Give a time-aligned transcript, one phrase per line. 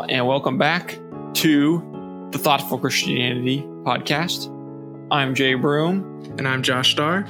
[0.00, 0.98] all, and welcome back
[1.34, 4.48] to the Thoughtful Christianity podcast.
[5.10, 7.26] I'm Jay Broom, And I'm Josh Starr.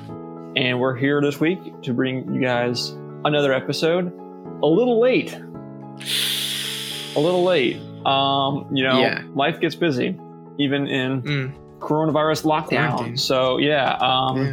[0.56, 2.90] and we're here this week to bring you guys
[3.24, 4.12] another episode.
[4.62, 5.32] A little late.
[7.16, 7.76] A little late.
[8.04, 9.22] Um, you know, Yeah.
[9.34, 10.18] life gets busy,
[10.58, 12.90] even in Mm, coronavirus lockdown.
[12.92, 13.16] Quarantine.
[13.16, 14.52] So yeah, um, yeah.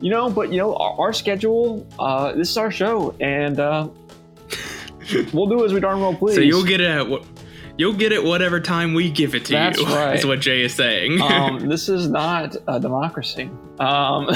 [0.00, 1.86] you know, but you know, our, our schedule.
[1.98, 3.88] Uh, this is our show, and uh,
[5.32, 6.34] we'll do as we darn well please.
[6.36, 7.24] So you'll get it at what
[7.76, 9.58] you'll get it whatever time we give it to you.
[9.58, 9.86] That's you.
[9.86, 10.18] right.
[10.18, 11.20] Is what Jay is saying.
[11.20, 13.50] um, this is not a democracy.
[13.78, 14.30] Um,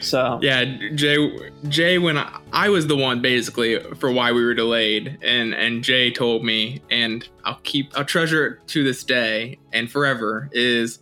[0.00, 0.64] so yeah,
[0.94, 1.50] Jay.
[1.68, 5.82] Jay, when I, I was the one basically for why we were delayed, and and
[5.82, 10.48] Jay told me, and I'll keep I'll treasure it to this day and forever.
[10.52, 11.00] Is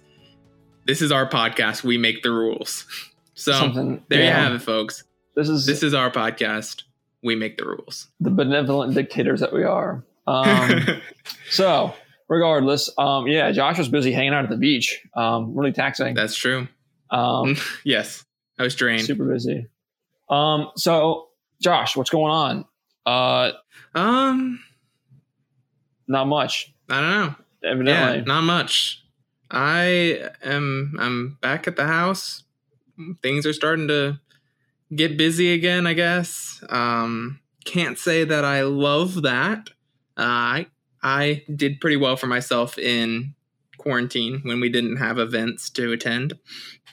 [0.86, 1.82] this is our podcast?
[1.84, 2.86] We make the rules.
[3.34, 5.04] So something there you have it, folks.
[5.34, 6.84] This is This is our podcast.
[7.24, 8.08] We make the rules.
[8.20, 10.04] the benevolent dictators that we are.
[10.26, 10.82] Um,
[11.50, 11.94] so,
[12.28, 15.02] regardless, um, yeah, Josh was busy hanging out at the beach.
[15.16, 16.14] Um, really taxing.
[16.14, 16.68] That's true.
[17.10, 18.24] Um, Yes,
[18.58, 19.02] I was drained.
[19.06, 19.66] super busy.
[20.28, 21.28] Um, so,
[21.60, 22.64] Josh, what's going on?
[23.06, 23.52] Uh,
[23.94, 24.60] Um,
[26.08, 27.34] not much, I don't know.
[27.70, 28.18] evidently.
[28.18, 29.02] Yeah, not much.
[29.50, 32.42] I am I'm back at the house.
[33.22, 34.18] Things are starting to
[34.94, 36.62] get busy again, I guess.
[36.68, 39.70] Um can't say that I love that.
[40.16, 40.66] Uh, I
[41.02, 43.34] I did pretty well for myself in
[43.78, 46.34] quarantine when we didn't have events to attend.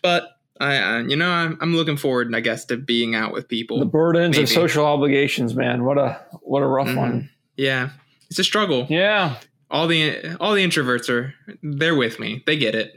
[0.01, 3.47] But I, I you know, I'm, I'm looking forward, I guess, to being out with
[3.47, 3.79] people.
[3.79, 4.43] the burdens maybe.
[4.43, 5.83] of social obligations, man.
[5.83, 6.95] What a what a rough Mhm.
[6.97, 7.29] one.
[7.57, 7.89] yeah,
[8.29, 8.87] it's a struggle.
[8.89, 9.37] Yeah,
[9.69, 12.43] All the all the introverts are they're with me.
[12.45, 12.93] They get it.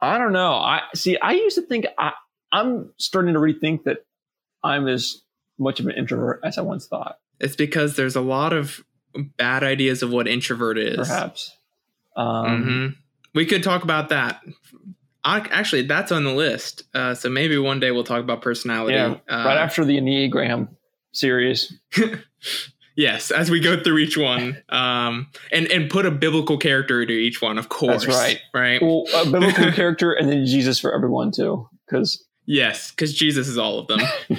[0.00, 0.52] I don't know.
[0.54, 1.16] I see.
[1.18, 2.12] I used to think I,
[2.52, 4.04] I'm starting to rethink that
[4.64, 5.22] I'm as
[5.58, 7.18] much of an introvert as I once thought.
[7.38, 8.84] It's because there's a lot of
[9.36, 10.96] bad ideas of what introvert is.
[10.96, 11.56] Perhaps.
[12.16, 12.86] Um, hmm
[13.34, 14.40] We could talk about that.
[15.24, 16.84] I, actually, that's on the list.
[16.94, 18.94] Uh, so maybe one day we'll talk about personality.
[18.94, 20.68] Yeah, Uh, right after the Enneagram
[21.12, 21.72] series.
[22.96, 27.12] Yes, as we go through each one, um, and and put a biblical character to
[27.12, 28.06] each one, of course.
[28.06, 28.40] That's right.
[28.54, 28.80] Right.
[28.80, 33.58] Well, a biblical character and then Jesus for everyone too, because Yes, because Jesus is
[33.58, 34.00] all of them.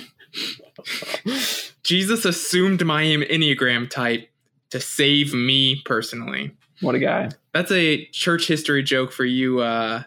[1.84, 4.30] Jesus assumed my enneagram type
[4.72, 6.52] to save me personally.
[6.82, 7.30] what a guy.
[7.54, 10.04] That's a church history joke for you, uh,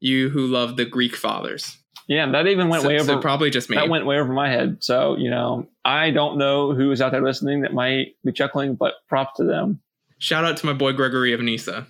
[0.00, 1.76] you who love the Greek fathers.
[2.08, 3.22] Yeah, that even went so, way so over.
[3.22, 3.76] probably just me.
[3.76, 4.78] that went way over my head.
[4.80, 8.74] So you know, I don't know who is out there listening that might be chuckling,
[8.74, 9.80] but props to them.
[10.18, 11.86] Shout out to my boy Gregory of Nyssa.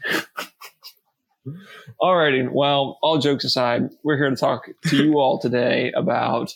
[2.00, 2.50] Alrighty.
[2.50, 6.54] Well, all jokes aside, we're here to talk to you all today about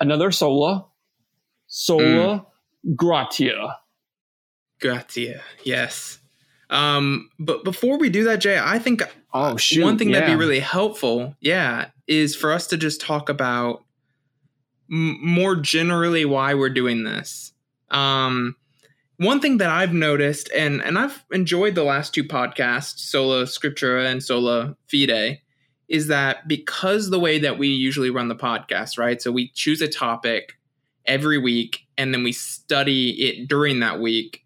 [0.00, 0.86] another sola,
[1.66, 2.46] sola
[2.96, 3.76] gratia.
[4.80, 5.42] Gratia.
[5.62, 6.18] Yes.
[6.70, 9.02] Um, but before we do that, Jay, I think
[9.32, 9.84] Oh shoot!
[9.84, 13.84] one thing that'd be really helpful, yeah, is for us to just talk about
[14.90, 17.52] m- more generally why we're doing this.
[17.90, 18.56] Um,
[19.18, 24.10] one thing that I've noticed, and and I've enjoyed the last two podcasts, Sola Scriptura
[24.10, 25.40] and Sola Fide,
[25.90, 29.20] is that because the way that we usually run the podcast, right?
[29.20, 30.56] So we choose a topic
[31.04, 34.44] every week, and then we study it during that week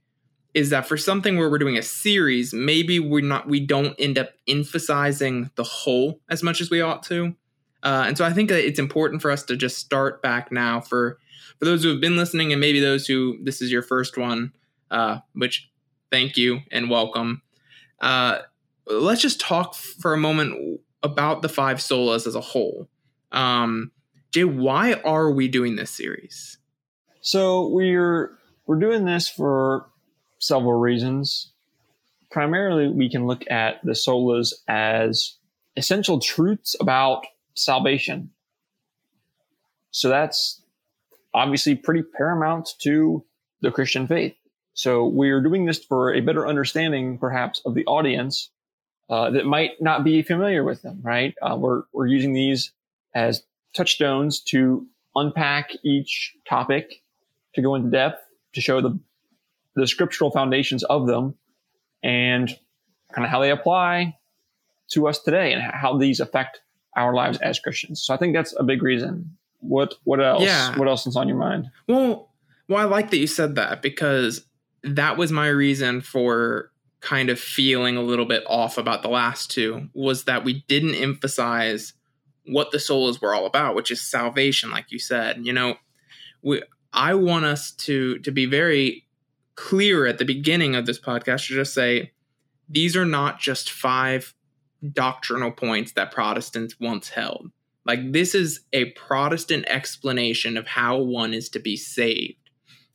[0.55, 4.17] is that for something where we're doing a series, maybe we're not we don't end
[4.17, 7.35] up emphasizing the whole as much as we ought to.
[7.83, 10.81] Uh, and so I think that it's important for us to just start back now
[10.81, 11.19] for
[11.59, 14.53] for those who have been listening and maybe those who this is your first one,
[14.91, 15.69] uh, which
[16.11, 17.43] thank you and welcome.
[18.01, 18.39] Uh,
[18.87, 22.89] let's just talk for a moment about the five solas as a whole.
[23.31, 23.93] Um,
[24.33, 26.59] Jay, why are we doing this series?
[27.21, 29.87] So we're we're doing this for
[30.39, 31.53] several reasons.
[32.31, 35.37] Primarily, we can look at the solas as
[35.77, 38.31] essential truths about salvation.
[39.91, 40.63] So that's
[41.33, 43.25] obviously pretty paramount to
[43.61, 44.35] the Christian faith.
[44.73, 48.51] So we're doing this for a better understanding, perhaps, of the audience
[49.11, 51.01] uh, that might not be familiar with them.
[51.03, 51.35] Right?
[51.43, 52.73] Uh, we're we're using these
[53.15, 53.43] as
[53.75, 57.03] touchstones to unpack each topic,
[57.55, 58.23] to go into depth,
[58.55, 58.99] to show the
[59.77, 61.35] the scriptural foundations of them,
[62.03, 62.49] and
[63.13, 64.17] kind of how they apply
[64.91, 66.61] to us today, and how these affect
[66.97, 68.03] our lives as Christians.
[68.03, 69.37] So I think that's a big reason.
[69.61, 70.43] What what else?
[70.43, 70.77] Yeah.
[70.79, 71.71] What else is on your mind?
[71.89, 72.31] Well,
[72.69, 74.45] well, I like that you said that because
[74.83, 76.71] that was my reason for
[77.05, 80.95] kind of feeling a little bit off about the last two was that we didn't
[80.95, 81.93] emphasize
[82.47, 85.45] what the solas were all about, which is salvation, like you said.
[85.45, 85.77] You know,
[86.43, 86.63] we
[86.95, 89.07] I want us to to be very
[89.55, 92.13] clear at the beginning of this podcast to just say
[92.71, 94.35] these are not just five
[94.93, 97.51] doctrinal points that Protestants once held.
[97.85, 102.39] Like this is a Protestant explanation of how one is to be saved.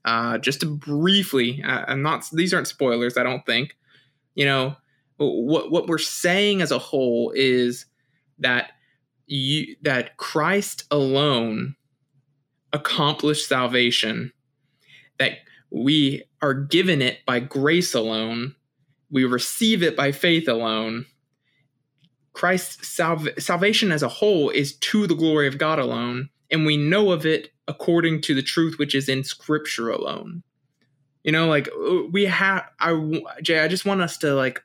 [0.04, 3.18] Uh, just to briefly, uh, I'm not; these aren't spoilers.
[3.18, 3.76] I don't think.
[4.40, 4.76] You know
[5.18, 7.86] what what we're saying as a whole is
[8.40, 8.72] that
[9.28, 11.76] you that Christ alone
[12.72, 14.32] accomplished salvation.
[15.18, 15.40] That
[15.70, 18.56] we are given it by grace alone.
[19.12, 21.06] We receive it by faith alone
[22.40, 26.78] Christ's salv- salvation as a whole is to the glory of God alone, and we
[26.78, 30.44] know of it according to the truth which is in Scripture alone.
[31.24, 34.64] You know, like uh, we have, I Jay, I just want us to like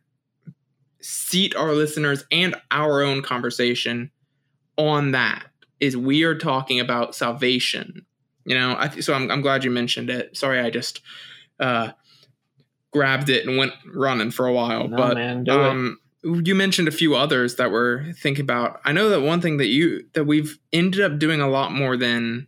[1.00, 4.10] seat our listeners and our own conversation
[4.76, 5.44] on that.
[5.80, 8.06] Is we are talking about salvation.
[8.46, 10.36] You know, I th- so I'm I'm glad you mentioned it.
[10.36, 11.00] Sorry, I just
[11.58, 11.90] uh
[12.92, 14.88] grabbed it and went running for a while.
[14.88, 18.80] No, but man, um, you mentioned a few others that we're thinking about.
[18.84, 21.96] I know that one thing that you that we've ended up doing a lot more
[21.96, 22.46] than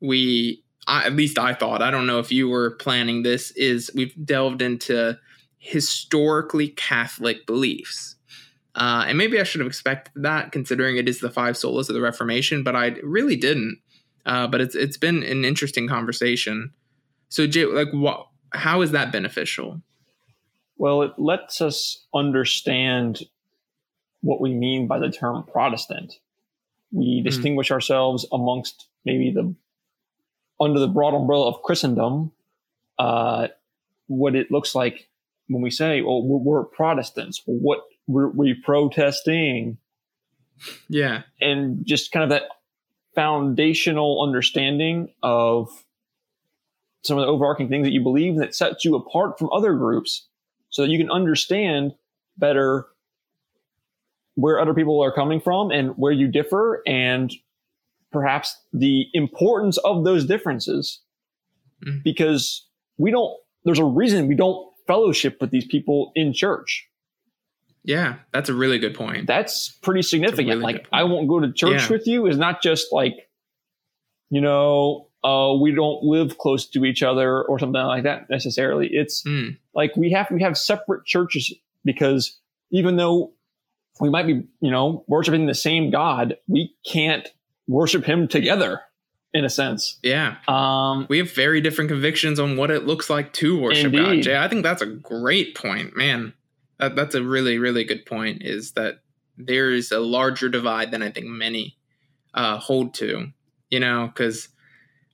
[0.00, 1.82] we I, at least I thought.
[1.82, 5.18] I don't know if you were planning this is we've delved into
[5.58, 8.16] historically Catholic beliefs.
[8.74, 11.94] Uh, and maybe I should have expected that considering it is the five solas of
[11.94, 13.78] the Reformation, but I really didn't.
[14.24, 16.72] Uh, but it's it's been an interesting conversation.
[17.28, 18.28] So, Jay, like, what?
[18.52, 19.82] How is that beneficial?
[20.76, 23.20] Well, it lets us understand
[24.20, 26.14] what we mean by the term Protestant.
[26.92, 27.24] We mm.
[27.24, 29.54] distinguish ourselves amongst maybe the
[30.62, 32.32] under the broad umbrella of Christendom.
[32.98, 33.48] Uh,
[34.06, 35.08] what it looks like
[35.48, 39.78] when we say, "Well, we're, we're Protestants." Well, what we're we protesting?
[40.88, 42.44] Yeah, and just kind of that
[43.14, 45.68] foundational understanding of
[47.02, 50.28] some of the overarching things that you believe that sets you apart from other groups
[50.70, 51.92] so that you can understand
[52.38, 52.86] better
[54.34, 57.32] where other people are coming from and where you differ and
[58.12, 61.00] perhaps the importance of those differences
[61.84, 61.98] mm-hmm.
[62.04, 62.66] because
[62.98, 66.88] we don't there's a reason we don't fellowship with these people in church
[67.84, 71.52] yeah that's a really good point that's pretty significant really like i won't go to
[71.52, 71.88] church yeah.
[71.88, 73.14] with you is not just like
[74.30, 78.88] you know uh, we don't live close to each other or something like that necessarily.
[78.90, 79.56] It's mm.
[79.74, 81.54] like we have we have separate churches
[81.84, 82.38] because
[82.70, 83.32] even though
[84.00, 87.28] we might be you know worshiping the same God, we can't
[87.66, 88.80] worship Him together
[89.34, 89.98] in a sense.
[90.02, 90.36] Yeah.
[90.46, 94.04] Um, we have very different convictions on what it looks like to worship indeed.
[94.04, 94.22] God.
[94.22, 96.34] Jay, I think that's a great point, man.
[96.78, 98.42] That, that's a really really good point.
[98.42, 99.00] Is that
[99.36, 101.76] there is a larger divide than I think many
[102.34, 103.28] uh, hold to.
[103.70, 104.48] You know, because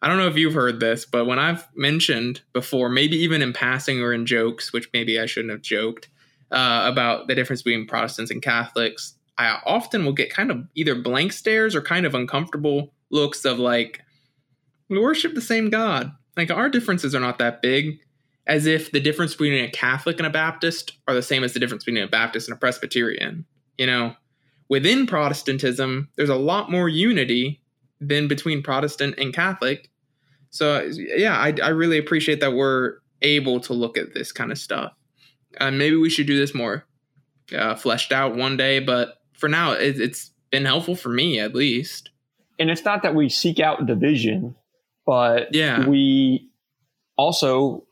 [0.03, 3.53] I don't know if you've heard this, but when I've mentioned before, maybe even in
[3.53, 6.09] passing or in jokes, which maybe I shouldn't have joked
[6.51, 10.97] uh, about the difference between Protestants and Catholics, I often will get kind of either
[10.97, 14.03] blank stares or kind of uncomfortable looks of like,
[14.89, 16.13] we worship the same God.
[16.37, 18.01] Like our differences are not that big,
[18.47, 21.61] as if the difference between a Catholic and a Baptist are the same as the
[21.61, 23.45] difference between a Baptist and a Presbyterian.
[23.77, 24.15] You know,
[24.69, 27.63] within Protestantism, there's a lot more unity
[28.01, 29.91] than between Protestant and Catholic.
[30.51, 34.59] So yeah, I, I really appreciate that we're able to look at this kind of
[34.59, 34.93] stuff.
[35.61, 36.85] Uh, maybe we should do this more
[37.55, 41.55] uh, fleshed out one day, but for now, it, it's been helpful for me at
[41.55, 42.11] least.
[42.59, 44.57] And it's not that we seek out division,
[45.07, 46.49] but yeah, we
[47.17, 47.87] also,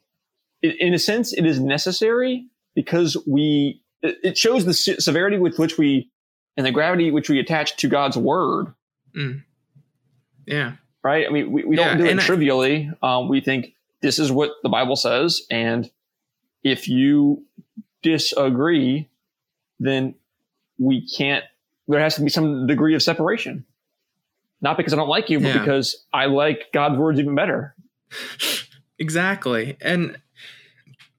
[0.62, 6.10] in a sense, it is necessary because we it shows the severity with which we
[6.56, 8.74] and the gravity which we attach to God's word.
[9.16, 9.42] Mm.
[10.46, 10.72] Yeah.
[11.02, 11.26] Right.
[11.26, 12.90] I mean, we, we don't do it trivially.
[13.02, 15.42] Um, we think this is what the Bible says.
[15.50, 15.90] And
[16.64, 17.44] if you
[18.02, 19.08] disagree,
[19.78, 20.14] then
[20.78, 21.44] we can't,
[21.88, 23.64] there has to be some degree of separation.
[24.60, 25.58] Not because I don't like you, but yeah.
[25.58, 27.74] because I like God's words even better.
[28.98, 29.76] exactly.
[29.80, 30.18] And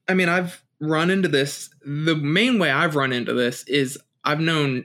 [0.08, 1.70] I mean, I've run into this.
[1.84, 4.84] The main way I've run into this is I've known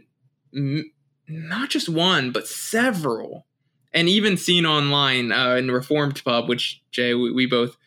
[0.55, 0.91] m-
[1.27, 3.45] not just one, but several
[3.93, 7.77] and even seen online uh, in the Reformed Pub, which Jay we, we both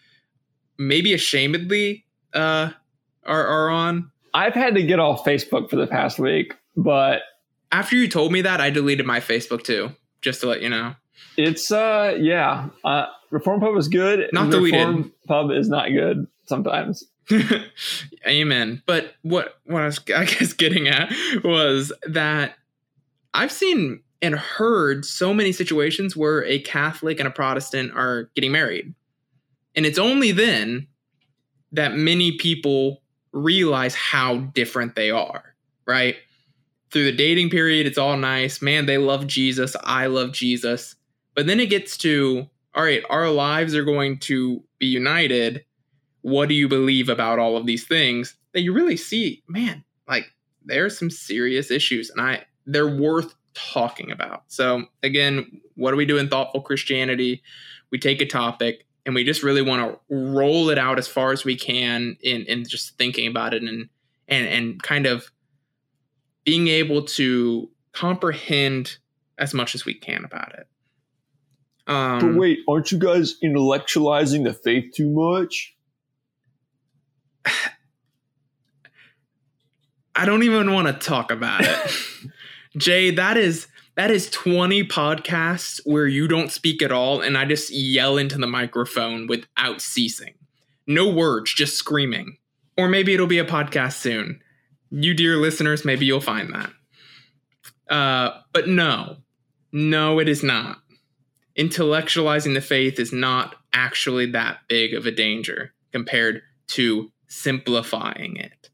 [0.78, 2.70] maybe ashamedly uh,
[3.24, 4.10] are are on.
[4.32, 7.22] I've had to get off Facebook for the past week, but
[7.72, 9.90] after you told me that, I deleted my Facebook too,
[10.20, 10.94] just to let you know.
[11.36, 14.28] It's uh yeah, uh, Reform Pub is good.
[14.32, 14.80] Not deleted.
[14.80, 17.04] Reform Pub is not good sometimes.
[18.26, 18.82] Amen.
[18.86, 22.54] But what what I was I guess getting at was that
[23.34, 28.52] I've seen and heard so many situations where a Catholic and a Protestant are getting
[28.52, 28.94] married.
[29.74, 30.86] And it's only then
[31.72, 33.02] that many people
[33.32, 35.54] realize how different they are,
[35.86, 36.16] right?
[36.90, 38.62] Through the dating period, it's all nice.
[38.62, 39.74] Man, they love Jesus.
[39.84, 40.94] I love Jesus.
[41.34, 45.64] But then it gets to, all right, our lives are going to be united.
[46.22, 48.36] What do you believe about all of these things?
[48.52, 50.26] That you really see, man, like
[50.64, 54.44] there's some serious issues and I they're worth talking about.
[54.48, 57.42] So again, what do we do in thoughtful Christianity?
[57.90, 61.32] We take a topic and we just really want to roll it out as far
[61.32, 63.88] as we can in in just thinking about it and
[64.28, 65.30] and and kind of
[66.46, 68.96] being able to comprehend
[69.36, 70.66] as much as we can about it.
[71.86, 75.76] Um, but wait, aren't you guys intellectualizing the faith too much?
[80.14, 81.90] I don't even want to talk about it.
[82.78, 87.44] Jay, that is that is 20 podcasts where you don't speak at all and I
[87.44, 90.34] just yell into the microphone without ceasing.
[90.86, 92.38] No words, just screaming.
[92.78, 94.40] Or maybe it'll be a podcast soon.
[94.90, 96.70] You dear listeners, maybe you'll find that.
[97.88, 99.16] Uh, but no,
[99.72, 100.78] no, it is not.
[101.58, 108.70] Intellectualizing the faith is not actually that big of a danger compared to simplifying it.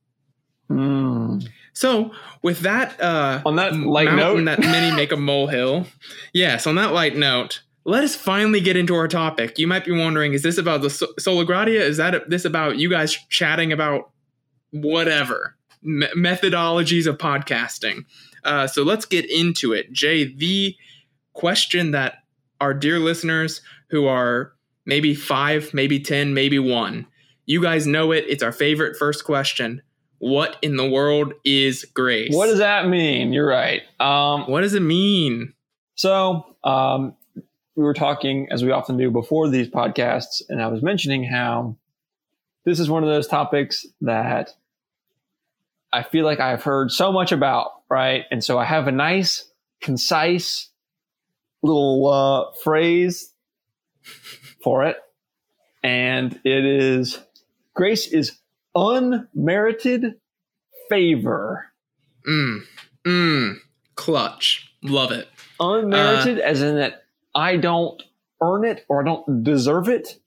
[0.70, 1.46] Mm.
[1.74, 5.86] So, with that, uh, on that light note, that many make a molehill.
[6.32, 9.58] Yes, on that light note, let us finally get into our topic.
[9.58, 11.82] You might be wondering: Is this about the Sola Gratia?
[11.82, 14.10] Is that this about you guys chatting about
[14.70, 18.04] whatever me- methodologies of podcasting?
[18.44, 19.92] Uh, so let's get into it.
[19.92, 20.74] Jay, the
[21.32, 22.14] question that
[22.60, 23.60] our dear listeners
[23.90, 24.52] who are
[24.86, 27.06] maybe five, maybe ten, maybe one,
[27.46, 28.24] you guys know it.
[28.28, 29.82] It's our favorite first question
[30.22, 32.32] what in the world is grace?
[32.32, 33.32] What does that mean?
[33.32, 33.82] You're right.
[33.98, 35.52] Um, what does it mean?
[35.96, 37.16] So, um,
[37.74, 41.76] we were talking, as we often do before these podcasts, and I was mentioning how
[42.64, 44.50] this is one of those topics that
[45.92, 48.24] I feel like I've heard so much about, right?
[48.30, 50.70] And so I have a nice, concise
[51.62, 53.32] little uh, phrase
[54.62, 54.96] for it.
[55.82, 57.18] And it is
[57.74, 58.38] grace is
[58.74, 60.14] unmerited
[60.88, 61.72] favor.
[62.28, 62.60] Mm.
[63.06, 63.56] Mm.
[63.94, 64.74] Clutch.
[64.82, 65.28] Love it.
[65.60, 68.02] Unmerited, uh, as in that I don't
[68.40, 70.18] earn it or I don't deserve it.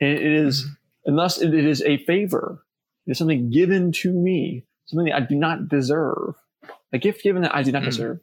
[0.00, 0.72] And it is, mm-hmm.
[1.06, 2.64] and thus it is a favor.
[3.06, 6.34] It is something given to me, something that I do not deserve.
[6.92, 7.86] A gift given that I do not mm.
[7.86, 8.20] deserve.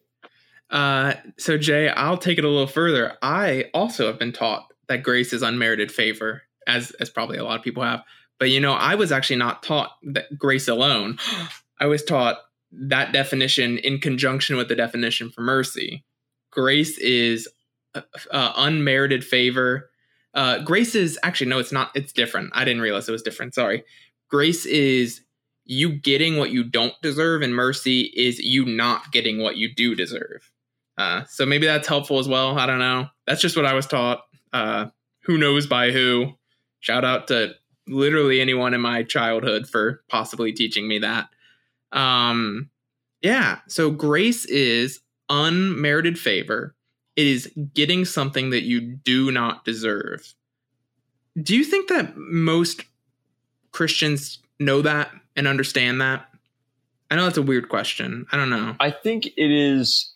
[0.69, 3.17] Uh, so Jay, I'll take it a little further.
[3.21, 7.57] I also have been taught that grace is unmerited favor, as as probably a lot
[7.57, 8.03] of people have.
[8.39, 11.17] But you know, I was actually not taught that grace alone.
[11.79, 12.37] I was taught
[12.71, 16.05] that definition in conjunction with the definition for mercy.
[16.51, 17.49] Grace is
[17.95, 18.01] uh,
[18.31, 19.89] uh, unmerited favor.
[20.33, 21.91] Uh, grace is actually no, it's not.
[21.95, 22.51] It's different.
[22.53, 23.53] I didn't realize it was different.
[23.53, 23.83] Sorry.
[24.29, 25.21] Grace is
[25.71, 29.95] you getting what you don't deserve, and mercy is you not getting what you do
[29.95, 30.51] deserve.
[30.97, 32.59] Uh, so maybe that's helpful as well.
[32.59, 33.07] I don't know.
[33.25, 34.25] That's just what I was taught.
[34.51, 34.87] Uh,
[35.21, 36.33] who knows by who?
[36.81, 37.53] Shout out to
[37.87, 41.29] literally anyone in my childhood for possibly teaching me that.
[41.93, 42.69] Um,
[43.21, 44.99] yeah, so grace is
[45.29, 46.75] unmerited favor.
[47.15, 50.33] It is getting something that you do not deserve.
[51.41, 52.83] Do you think that most
[53.71, 56.27] Christians know that and understand that?
[57.09, 58.25] I know that's a weird question.
[58.31, 58.75] I don't know.
[58.79, 60.13] I think it is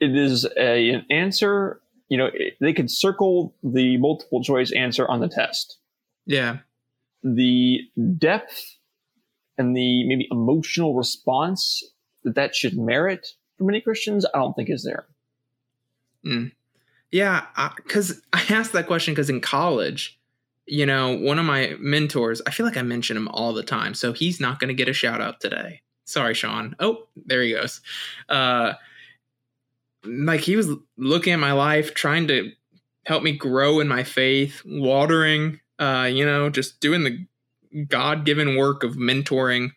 [0.00, 5.06] it is a, an answer, you know, it, they could circle the multiple choice answer
[5.08, 5.78] on the test.
[6.26, 6.58] Yeah.
[7.22, 7.80] The
[8.18, 8.76] depth
[9.58, 11.84] and the maybe emotional response
[12.24, 13.28] that that should merit
[13.58, 15.06] for many Christians, I don't think is there.
[16.26, 16.52] Mm.
[17.12, 20.18] Yeah, because I, I asked that question because in college,
[20.66, 23.94] you know, one of my mentors, I feel like I mention him all the time,
[23.94, 25.82] so he's not going to get a shout out today.
[26.04, 26.76] Sorry, Sean.
[26.78, 27.80] Oh, there he goes.
[28.28, 28.74] Uh,
[30.04, 32.50] like he was looking at my life, trying to
[33.06, 37.26] help me grow in my faith, watering uh, you know, just doing the
[37.88, 39.72] God given work of mentoring.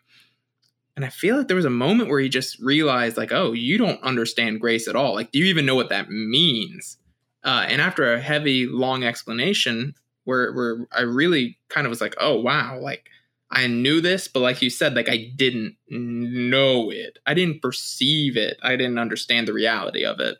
[0.94, 3.76] And I feel like there was a moment where he just realized, like, oh, you
[3.76, 5.14] don't understand grace at all.
[5.14, 6.96] Like, do you even know what that means?
[7.42, 9.94] Uh, and after a heavy, long explanation,
[10.26, 13.08] where where I really kind of was like, oh wow, like
[13.50, 17.18] I knew this, but like you said, like I didn't know it.
[17.26, 18.58] I didn't perceive it.
[18.62, 20.36] I didn't understand the reality of it.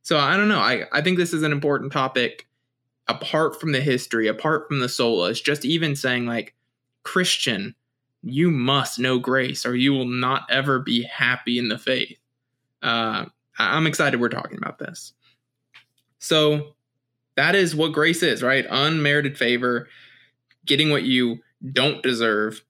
[0.00, 0.58] So I don't know.
[0.58, 2.46] I, I think this is an important topic
[3.06, 6.54] apart from the history, apart from the solas, just even saying like
[7.02, 7.74] Christian,
[8.22, 12.18] you must know grace or you will not ever be happy in the faith.
[12.82, 13.26] Uh,
[13.58, 15.12] I'm excited we're talking about this.
[16.18, 16.74] So
[17.36, 18.66] that is what grace is, right?
[18.68, 19.88] Unmerited favor.
[20.66, 21.40] getting what you
[21.72, 22.62] don't deserve.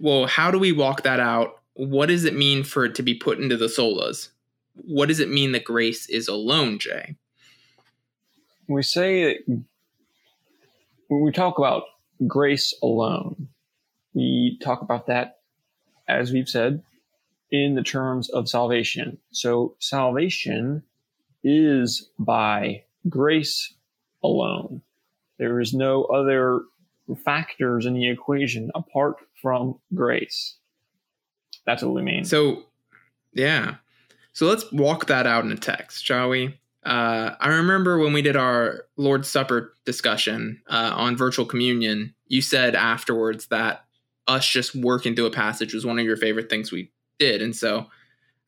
[0.00, 1.60] Well, how do we walk that out?
[1.74, 4.28] What does it mean for it to be put into the solas?
[4.74, 7.16] What does it mean that grace is alone, Jay?
[8.68, 9.62] We say that
[11.08, 11.84] when we talk about
[12.26, 13.48] grace alone,
[14.14, 15.40] we talk about that,
[16.08, 16.82] as we've said,
[17.50, 19.18] in the terms of salvation.
[19.30, 20.84] So salvation
[21.44, 23.74] is by grace
[24.22, 24.82] alone.
[25.38, 26.62] There is no other
[27.24, 30.56] factors in the equation apart from grace.
[31.66, 32.24] That's what we mean.
[32.24, 32.64] So,
[33.32, 33.76] yeah.
[34.32, 36.58] So let's walk that out in a text, shall we?
[36.84, 42.42] Uh, I remember when we did our Lord's Supper discussion uh, on virtual communion, you
[42.42, 43.84] said afterwards that
[44.26, 47.42] us just working through a passage was one of your favorite things we did.
[47.42, 47.86] And so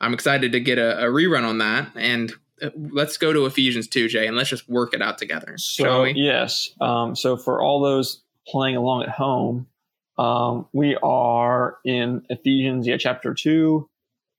[0.00, 1.90] I'm excited to get a, a rerun on that.
[1.94, 2.32] And
[2.76, 5.56] let's go to Ephesians 2, Jay, and let's just work it out together.
[5.58, 6.70] So, yes.
[6.80, 9.66] Um, so for all those playing along at home,
[10.18, 13.88] um, we are in Ephesians, yeah, chapter 2.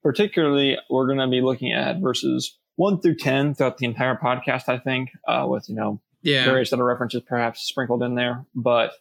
[0.04, 4.70] Particularly, we're going to be looking at verses 1 through 10 throughout the entire podcast,
[4.70, 6.46] I think, uh, with, you know, yeah.
[6.46, 8.46] various other references perhaps sprinkled in there.
[8.54, 8.92] But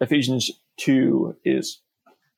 [0.00, 1.80] Ephesians 2 is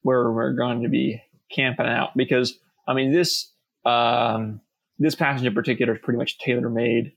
[0.02, 3.52] where we're going to be camping out because, I mean, this,
[3.84, 4.60] um,
[4.98, 7.12] this passage in particular is pretty much tailor made,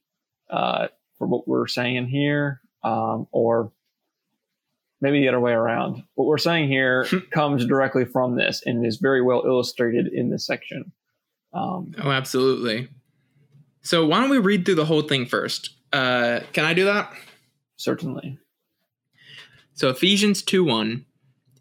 [0.49, 3.71] uh, for what we're saying here, um, or
[5.01, 6.03] maybe the other way around.
[6.15, 10.45] What we're saying here comes directly from this and is very well illustrated in this
[10.45, 10.91] section.
[11.53, 12.89] Um, oh, absolutely.
[13.81, 15.71] So why don't we read through the whole thing first?
[15.93, 17.11] Uh, can I do that?
[17.77, 18.37] Certainly.
[19.73, 21.05] So Ephesians 2 1.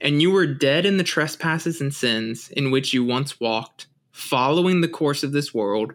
[0.00, 4.82] And you were dead in the trespasses and sins in which you once walked, following
[4.82, 5.94] the course of this world,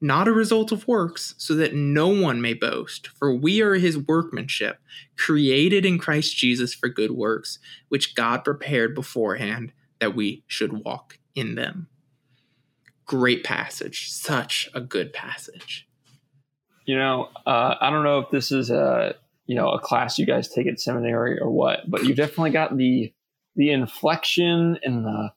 [0.00, 3.08] not a result of works, so that no one may boast.
[3.08, 4.78] For we are his workmanship,
[5.18, 7.58] created in Christ Jesus for good works,
[7.88, 11.88] which God prepared beforehand that we should walk in them.
[13.04, 14.10] Great passage.
[14.10, 15.86] Such a good passage.
[16.86, 19.14] You know, uh, I don't know if this is a
[19.46, 22.76] you know a class you guys take at seminary or what, but you definitely got
[22.76, 23.12] the
[23.56, 25.32] the inflection and the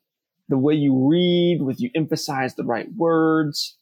[0.49, 3.77] the way you read, with you emphasize the right words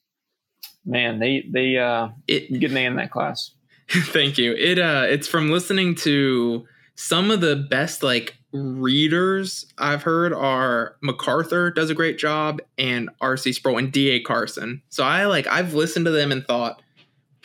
[0.85, 3.51] man, they they uh it, get an A in that class.
[3.89, 4.53] Thank you.
[4.53, 6.65] It uh it's from listening to
[6.95, 13.09] some of the best like readers I've heard are MacArthur does a great job and
[13.21, 14.81] RC Sproul and DA Carson.
[14.89, 16.81] So I like I've listened to them and thought,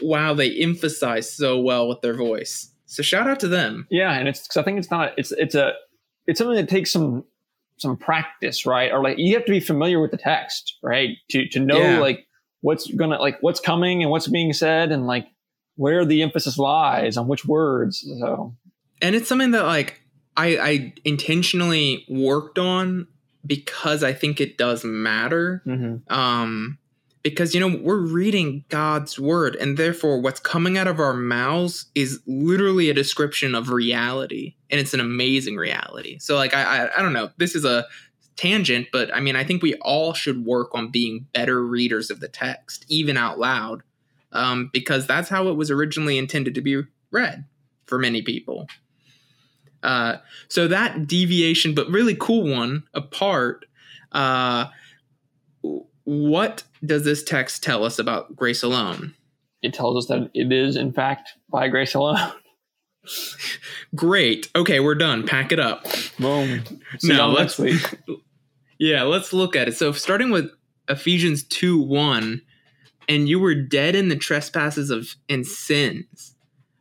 [0.00, 2.72] wow, they emphasize so well with their voice.
[2.86, 3.86] So shout out to them.
[3.90, 5.72] Yeah, and it's cause I think it's not it's it's a
[6.26, 7.24] it's something that takes some
[7.78, 8.90] some practice, right?
[8.90, 11.10] Or like you have to be familiar with the text, right?
[11.30, 11.98] To to know yeah.
[11.98, 12.25] like
[12.60, 15.28] what's gonna like what's coming and what's being said and like
[15.76, 18.06] where the emphasis lies on which words.
[18.20, 18.54] So,
[19.00, 20.00] and it's something that like
[20.36, 23.06] I, I intentionally worked on
[23.44, 25.62] because I think it does matter.
[25.66, 26.12] Mm-hmm.
[26.12, 26.78] Um,
[27.22, 31.86] because you know we're reading God's word, and therefore what's coming out of our mouths
[31.96, 36.18] is literally a description of reality, and it's an amazing reality.
[36.20, 37.30] So, like, I, I, I don't know.
[37.36, 37.84] This is a
[38.36, 42.20] tangent, but I mean, I think we all should work on being better readers of
[42.20, 43.82] the text, even out loud,
[44.32, 47.44] um, because that's how it was originally intended to be read
[47.86, 48.68] for many people.
[49.82, 50.16] Uh,
[50.48, 53.64] so that deviation, but really cool one apart.
[54.12, 54.66] Uh,
[56.04, 59.14] what does this text tell us about grace alone?
[59.62, 62.32] It tells us that it is, in fact, by grace alone.
[63.94, 64.50] Great.
[64.54, 65.26] Okay, we're done.
[65.26, 65.86] Pack it up.
[66.18, 66.62] Boom.
[66.98, 67.58] See now let's
[68.78, 69.76] yeah, let's look at it.
[69.76, 70.50] So starting with
[70.88, 72.42] Ephesians 2 1,
[73.08, 76.34] and you were dead in the trespasses of and sins.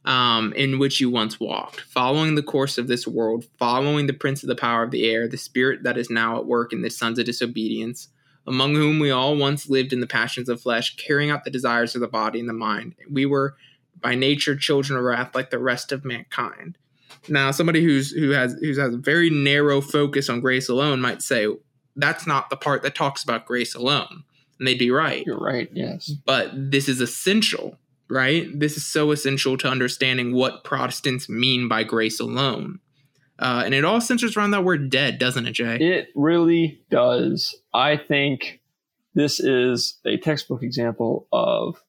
[0.05, 4.43] um, in which you once walked, following the course of this world, following the prince
[4.43, 6.89] of the power of the air, the spirit that is now at work in the
[6.89, 8.09] sons of disobedience,
[8.45, 11.95] among whom we all once lived in the passions of flesh, carrying out the desires
[11.95, 12.93] of the body and the mind.
[13.09, 13.55] We were
[13.99, 16.77] by nature children of wrath like the rest of mankind.
[17.27, 21.23] Now, somebody who's who has who has a very narrow focus on grace alone might
[21.23, 21.47] say
[21.95, 24.23] that's not the part that talks about grace alone,
[24.59, 25.25] and they'd be right.
[25.25, 25.69] You're right.
[25.73, 27.77] Yes, but this is essential
[28.09, 28.47] right?
[28.53, 32.79] This is so essential to understanding what Protestants mean by grace alone.
[33.37, 35.77] Uh, and it all centers around that word dead, doesn't it, Jay?
[35.77, 37.55] It really does.
[37.73, 38.61] I think
[39.13, 41.81] this is a textbook example of,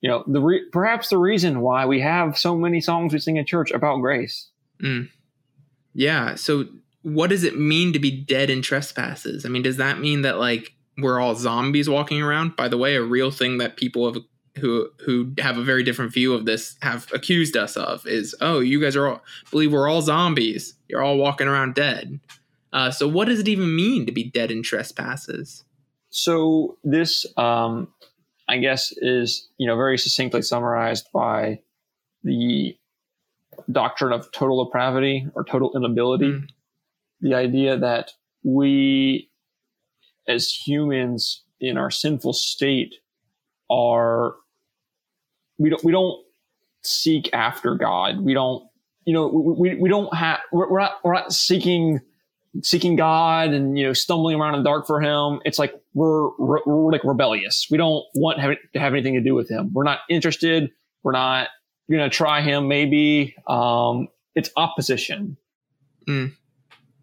[0.00, 3.36] you know, the re- perhaps the reason why we have so many songs we sing
[3.36, 4.50] in church about grace.
[4.82, 5.08] Mm.
[5.94, 6.36] Yeah.
[6.36, 6.66] So,
[7.04, 9.44] what does it mean to be dead in trespasses?
[9.44, 12.56] I mean, does that mean that like we're all zombies walking around?
[12.56, 14.22] By the way, a real thing that people have
[14.58, 18.60] who who have a very different view of this have accused us of is oh
[18.60, 22.20] you guys are all believe we're all zombies you're all walking around dead
[22.72, 25.64] uh, so what does it even mean to be dead in trespasses
[26.10, 27.88] so this um,
[28.48, 31.58] i guess is you know very succinctly summarized by
[32.22, 32.76] the
[33.72, 36.48] doctrine of total depravity or total inability mm.
[37.24, 38.12] The idea that
[38.44, 39.30] we
[40.28, 42.94] as humans in our sinful state
[43.70, 44.34] are
[45.58, 46.22] we don't we don't
[46.82, 48.20] seek after God.
[48.20, 48.68] We don't
[49.06, 52.00] you know we we don't have we're, we're not we're not seeking
[52.62, 55.40] seeking God and you know stumbling around in the dark for Him.
[55.46, 57.68] It's like we're we're, like rebellious.
[57.70, 59.72] We don't want have, to have anything to do with Him.
[59.72, 60.70] We're not interested.
[61.02, 61.48] We're not
[61.88, 62.68] to try Him.
[62.68, 65.38] Maybe um, it's opposition.
[66.06, 66.34] Mm.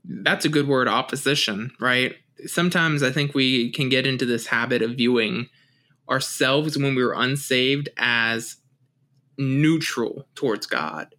[0.03, 1.71] That's a good word, opposition.
[1.79, 2.15] Right.
[2.45, 5.47] Sometimes I think we can get into this habit of viewing
[6.09, 8.57] ourselves when we were unsaved as
[9.37, 11.15] neutral towards God.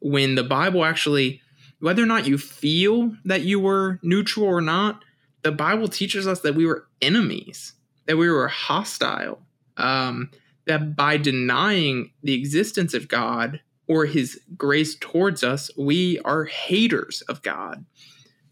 [0.00, 1.40] When the Bible actually,
[1.80, 5.02] whether or not you feel that you were neutral or not,
[5.42, 7.72] the Bible teaches us that we were enemies,
[8.06, 9.40] that we were hostile,
[9.76, 10.30] um,
[10.66, 17.22] that by denying the existence of God or his grace towards us, we are haters
[17.22, 17.84] of God.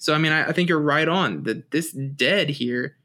[0.05, 2.99] So, I mean, I, I think you're right on that this dead here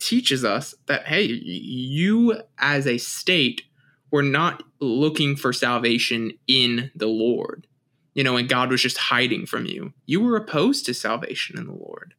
[0.00, 3.62] teaches us that, hey, you as a state
[4.10, 7.68] were not looking for salvation in the Lord.
[8.14, 9.92] You know, and God was just hiding from you.
[10.06, 12.14] You were opposed to salvation in the Lord.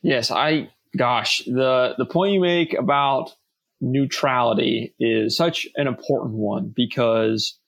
[0.00, 3.34] Yes, I gosh, the the point you make about
[3.80, 7.58] neutrality is such an important one because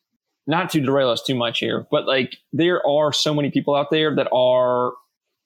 [0.47, 3.91] not to derail us too much here, but like there are so many people out
[3.91, 4.93] there that are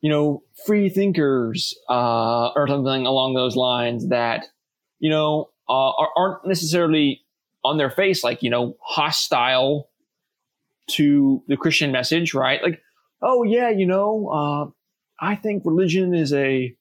[0.01, 4.47] you know, free thinkers uh, or something along those lines that,
[4.99, 7.23] you know, uh, aren't necessarily
[7.65, 9.91] on their face like, you know, hostile
[10.89, 12.63] to the Christian message, right?
[12.63, 12.81] Like,
[13.23, 16.75] oh, yeah, you know, uh, I think religion is a,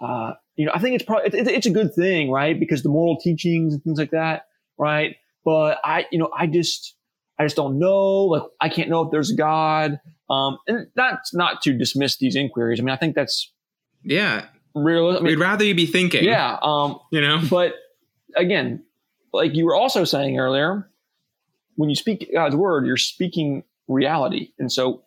[0.00, 2.58] uh, you know, I think it's probably, it's a good thing, right?
[2.58, 4.42] Because the moral teachings and things like that,
[4.78, 5.16] right?
[5.44, 6.94] But I, you know, I just,
[7.38, 8.24] I just don't know.
[8.24, 10.00] Like, I can't know if there's a God.
[10.30, 12.80] Um, and that's not to dismiss these inquiries.
[12.80, 13.52] I mean, I think that's
[14.02, 15.10] yeah real.
[15.10, 16.24] I mean, We'd rather you be thinking.
[16.24, 16.58] Yeah.
[16.60, 17.74] Um, you know, but
[18.36, 18.84] again,
[19.32, 20.90] like you were also saying earlier,
[21.76, 25.04] when you speak God's word, you're speaking reality, and so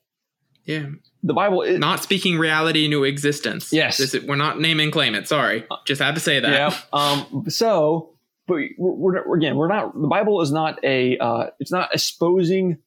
[0.65, 0.87] yeah,
[1.23, 3.73] the Bible is not speaking reality into existence.
[3.73, 5.27] Yes, this, we're not name and claim it.
[5.27, 6.51] Sorry, just had to say that.
[6.51, 6.77] Yeah.
[6.93, 7.45] Um.
[7.49, 8.13] So,
[8.51, 9.93] but we're, we're again, we're not.
[9.99, 11.17] The Bible is not a.
[11.17, 12.77] Uh, it's not exposing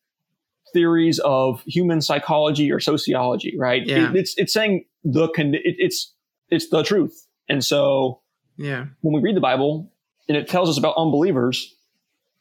[0.72, 3.82] theories of human psychology or sociology, right?
[3.86, 4.10] Yeah.
[4.10, 6.12] It, it's it's saying the con- it, it's
[6.50, 8.20] it's the truth, and so
[8.56, 9.90] yeah, when we read the Bible
[10.28, 11.74] and it tells us about unbelievers,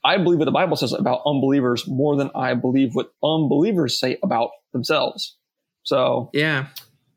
[0.04, 4.18] I believe what the Bible says about unbelievers more than I believe what unbelievers say
[4.22, 5.38] about themselves.
[5.84, 6.68] So yeah,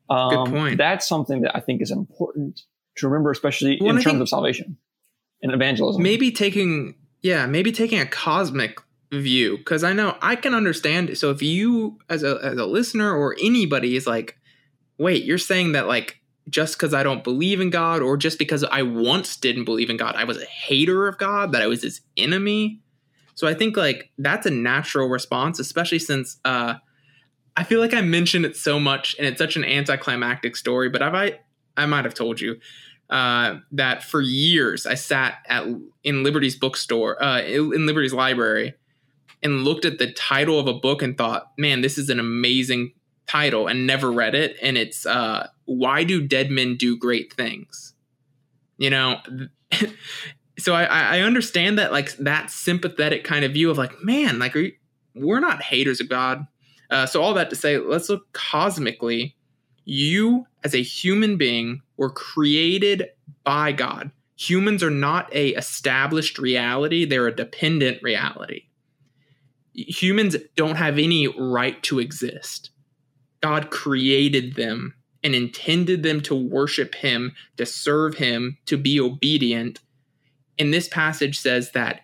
[0.09, 0.77] um, good point.
[0.77, 2.61] That's something that I think is important
[2.97, 4.77] to remember, especially well, in terms of salvation
[5.41, 6.01] and evangelism.
[6.01, 8.79] Maybe taking yeah, maybe taking a cosmic
[9.11, 11.17] view because I know I can understand.
[11.17, 14.37] So if you as a as a listener or anybody is like,
[14.97, 16.19] wait, you're saying that like
[16.49, 19.97] just because I don't believe in God or just because I once didn't believe in
[19.97, 22.79] God, I was a hater of God, that I was his enemy.
[23.35, 26.75] So I think like that's a natural response, especially since uh
[27.55, 31.01] I feel like I mentioned it so much and it's such an anticlimactic story, but
[31.01, 31.39] have I
[31.75, 32.59] I might have told you
[33.09, 35.65] uh, that for years I sat at
[36.03, 38.73] in Liberty's bookstore, uh, in Liberty's library,
[39.43, 42.91] and looked at the title of a book and thought, man, this is an amazing
[43.27, 44.57] title and never read it.
[44.61, 47.93] And it's uh, Why Do Dead Men Do Great Things?
[48.77, 49.19] You know,
[50.59, 54.55] so I, I understand that like that sympathetic kind of view of like, man, like,
[54.55, 54.73] you,
[55.13, 56.45] we're not haters of God.
[56.89, 59.35] Uh, so all that to say, let's look cosmically.
[59.85, 63.09] You, as a human being, were created
[63.43, 64.11] by God.
[64.35, 68.63] Humans are not a established reality; they're a dependent reality.
[69.73, 72.71] Humans don't have any right to exist.
[73.41, 79.79] God created them and intended them to worship Him, to serve Him, to be obedient.
[80.59, 82.01] And this passage says that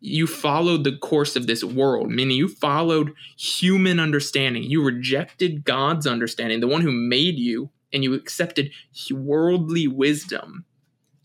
[0.00, 4.64] you followed the course of this world, meaning you followed human understanding.
[4.64, 8.70] You rejected God's understanding, the one who made you, and you accepted
[9.10, 10.64] worldly wisdom.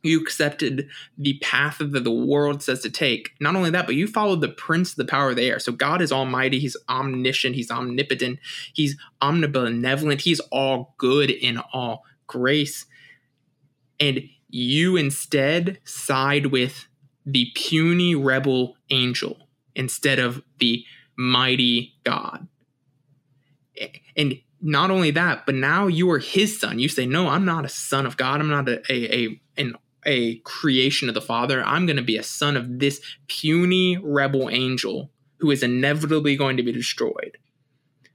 [0.04, 3.32] You accepted the path that the world says to take.
[3.42, 5.60] Not only that, but you followed the prince of the power of the air.
[5.60, 8.40] So God is almighty, He's omniscient, He's omnipotent,
[8.74, 12.86] He's omnibenevolent, He's all good in all grace.
[14.00, 16.88] And you instead side with
[17.26, 20.86] the puny rebel angel instead of the
[21.18, 22.48] mighty God.
[24.16, 26.80] And not only that, but now you are his son.
[26.80, 28.40] You say, No, I'm not a son of God.
[28.40, 31.64] I'm not a, a, a an a creation of the Father.
[31.64, 36.58] I'm going to be a son of this puny rebel angel who is inevitably going
[36.58, 37.38] to be destroyed.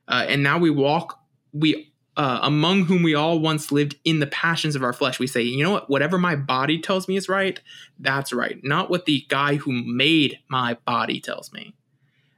[0.08, 1.20] Uh, and now we walk,
[1.52, 5.18] we uh, among whom we all once lived in the passions of our flesh.
[5.18, 5.88] We say, you know what?
[5.88, 7.60] Whatever my body tells me is right,
[7.98, 8.58] that's right.
[8.62, 11.74] Not what the guy who made my body tells me.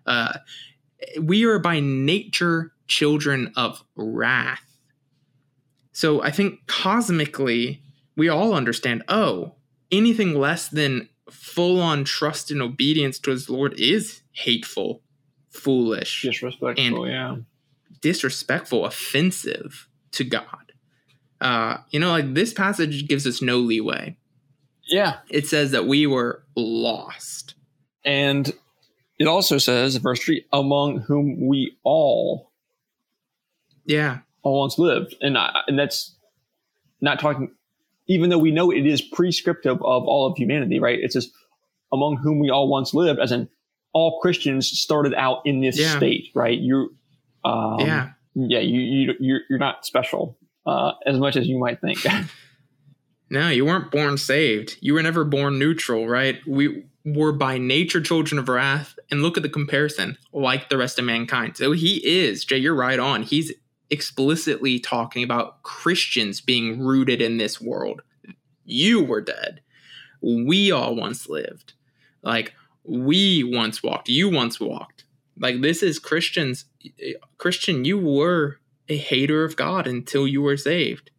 [0.07, 0.35] Uh,
[1.21, 4.65] we are by nature children of wrath.
[5.93, 7.83] So I think cosmically,
[8.17, 9.55] we all understand oh,
[9.91, 15.03] anything less than full on trust and obedience towards the Lord is hateful,
[15.51, 17.37] foolish, disrespectful, and yeah
[18.05, 20.73] disrespectful, offensive to God.
[21.41, 24.19] Uh, you know, like this passage gives us no leeway.
[24.87, 25.21] Yeah.
[25.31, 27.55] It says that we were lost.
[28.05, 28.53] And
[29.19, 32.53] it also says, verse 3, among whom we all
[33.87, 35.17] yeah all once lived.
[35.21, 36.15] And, I, and that's
[37.01, 37.51] not talking,
[38.07, 40.99] even though we know it is prescriptive of all of humanity, right?
[41.01, 41.33] It says,
[41.93, 43.49] among whom we all once lived, as in
[43.93, 45.97] all Christians started out in this yeah.
[45.97, 46.59] state, right?
[46.59, 46.95] You
[47.45, 48.11] um, yeah.
[48.35, 48.61] Yeah.
[48.61, 51.99] You, you, you're, you're not special uh, as much as you might think.
[53.31, 54.77] no, you weren't born saved.
[54.81, 56.45] You were never born neutral, right?
[56.47, 58.99] We were by nature children of wrath.
[59.11, 61.57] And look at the comparison, like the rest of mankind.
[61.57, 63.23] So he is, Jay, you're right on.
[63.23, 63.53] He's
[63.91, 68.03] explicitly talking about Christians being rooted in this world.
[68.65, 69.61] You were dead.
[70.23, 71.75] We all once lived.
[72.23, 74.09] Like we once walked.
[74.09, 75.05] You once walked.
[75.39, 76.65] Like this is Christians.
[77.39, 81.11] Christian, you were a hater of God until you were saved.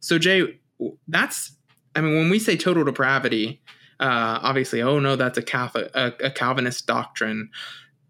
[0.00, 0.60] So Jay,
[1.08, 1.52] that's
[1.94, 3.60] I mean, when we say total depravity,
[3.98, 7.50] uh, obviously, oh no, that's a, Catholic, a, a Calvinist doctrine.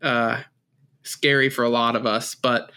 [0.03, 0.43] Uh,
[1.03, 2.71] scary for a lot of us, but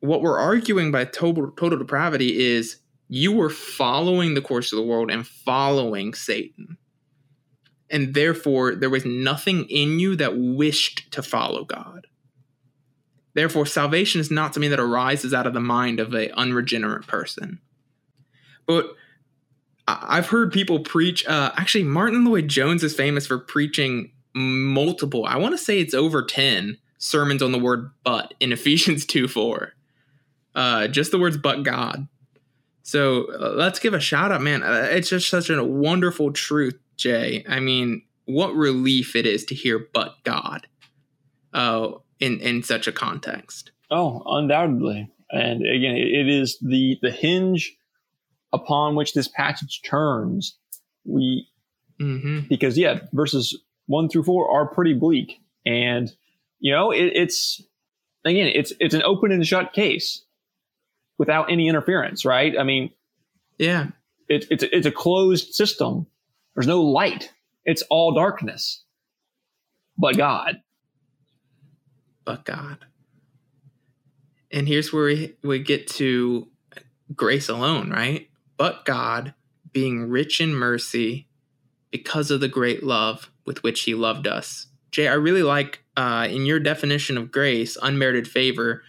[0.00, 2.76] what we're arguing by total total depravity is
[3.08, 6.76] you were following the course of the world and following Satan
[7.90, 12.06] and therefore there was nothing in you that wished to follow God.
[13.34, 17.60] Therefore, salvation is not something that arises out of the mind of an unregenerate person.
[18.66, 18.94] But
[19.86, 21.26] I've heard people preach.
[21.26, 25.26] Uh, actually, Martyn Lloyd-Jones is famous for preaching multiple.
[25.26, 29.26] I want to say it's over ten sermons on the word "but" in Ephesians two
[29.26, 29.74] four.
[30.54, 32.08] Uh, just the words "but God."
[32.82, 34.62] So uh, let's give a shout out, man.
[34.62, 37.44] Uh, it's just such a wonderful truth Jay.
[37.48, 40.66] I mean, what relief it is to hear "but God"
[41.52, 43.72] uh, in in such a context.
[43.90, 47.76] Oh, undoubtedly, and again, it is the the hinge
[48.52, 50.56] upon which this passage turns.
[51.04, 51.48] We
[52.00, 52.40] mm-hmm.
[52.48, 56.10] because yeah, verses one through four are pretty bleak, and
[56.58, 57.62] you know it, it's
[58.24, 60.24] again it's it's an open and shut case
[61.20, 62.58] without any interference, right?
[62.58, 62.90] I mean,
[63.58, 63.90] yeah,
[64.28, 66.08] it, it's it's a closed system
[66.54, 67.32] there's no light.
[67.64, 68.84] It's all darkness.
[69.96, 70.60] But God.
[72.24, 72.84] But God.
[74.50, 76.48] And here's where we, we get to
[77.14, 78.28] grace alone, right?
[78.56, 79.34] But God,
[79.72, 81.28] being rich in mercy
[81.90, 84.66] because of the great love with which he loved us.
[84.90, 88.82] Jay, I really like uh, in your definition of grace, unmerited favor,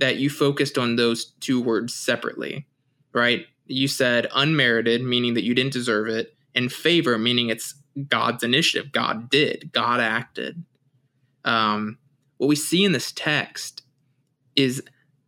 [0.00, 2.66] that you focused on those two words separately,
[3.12, 3.46] right?
[3.66, 7.74] You said unmerited, meaning that you didn't deserve it, and favor, meaning it's
[8.08, 8.92] God's initiative.
[8.92, 10.64] God did, God acted.
[11.44, 11.98] Um,
[12.38, 13.82] what we see in this text
[14.56, 14.82] is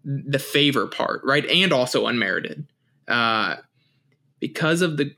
[0.05, 1.47] the favor part, right?
[1.47, 2.67] And also unmerited.
[3.07, 3.57] Uh,
[4.41, 5.15] because of the,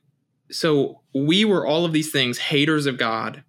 [0.51, 3.45] so we were all of these things, haters of God,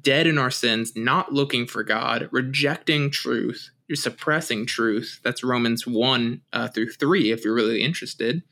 [0.00, 5.20] dead in our sins, not looking for God, rejecting truth, you're suppressing truth.
[5.22, 8.42] That's Romans 1 uh, through 3, if you're really interested.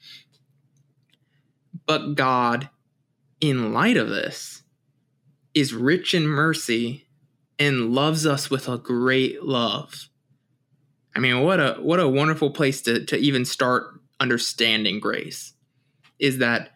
[1.87, 2.71] But God,
[3.41, 4.63] in light of this,
[5.55, 7.07] is rich in mercy
[7.59, 10.09] and loves us with a great love.
[11.15, 15.53] I mean, what a what a wonderful place to, to even start understanding grace.
[16.19, 16.71] Is that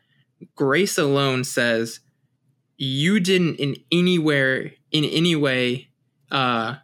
[0.55, 2.01] grace alone says
[2.77, 5.89] you didn't in anywhere in any way
[6.31, 6.77] uh,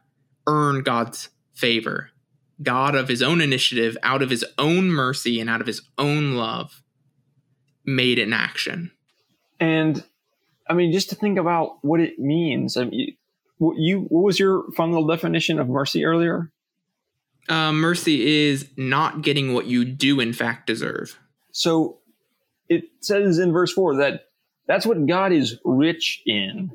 [0.49, 2.11] earn God's favor.
[2.63, 6.35] God, of his own initiative, out of his own mercy, and out of his own
[6.35, 6.83] love,
[7.85, 8.93] made an action.
[9.59, 10.05] And
[10.69, 12.77] I mean, just to think about what it means.
[12.77, 13.17] I mean,
[13.59, 16.51] you, what was your fundamental definition of mercy earlier?
[17.49, 21.19] Uh, mercy is not getting what you do, in fact, deserve.
[21.53, 21.99] So
[22.69, 24.23] it says in verse 4 that
[24.67, 26.71] that's what God is rich in.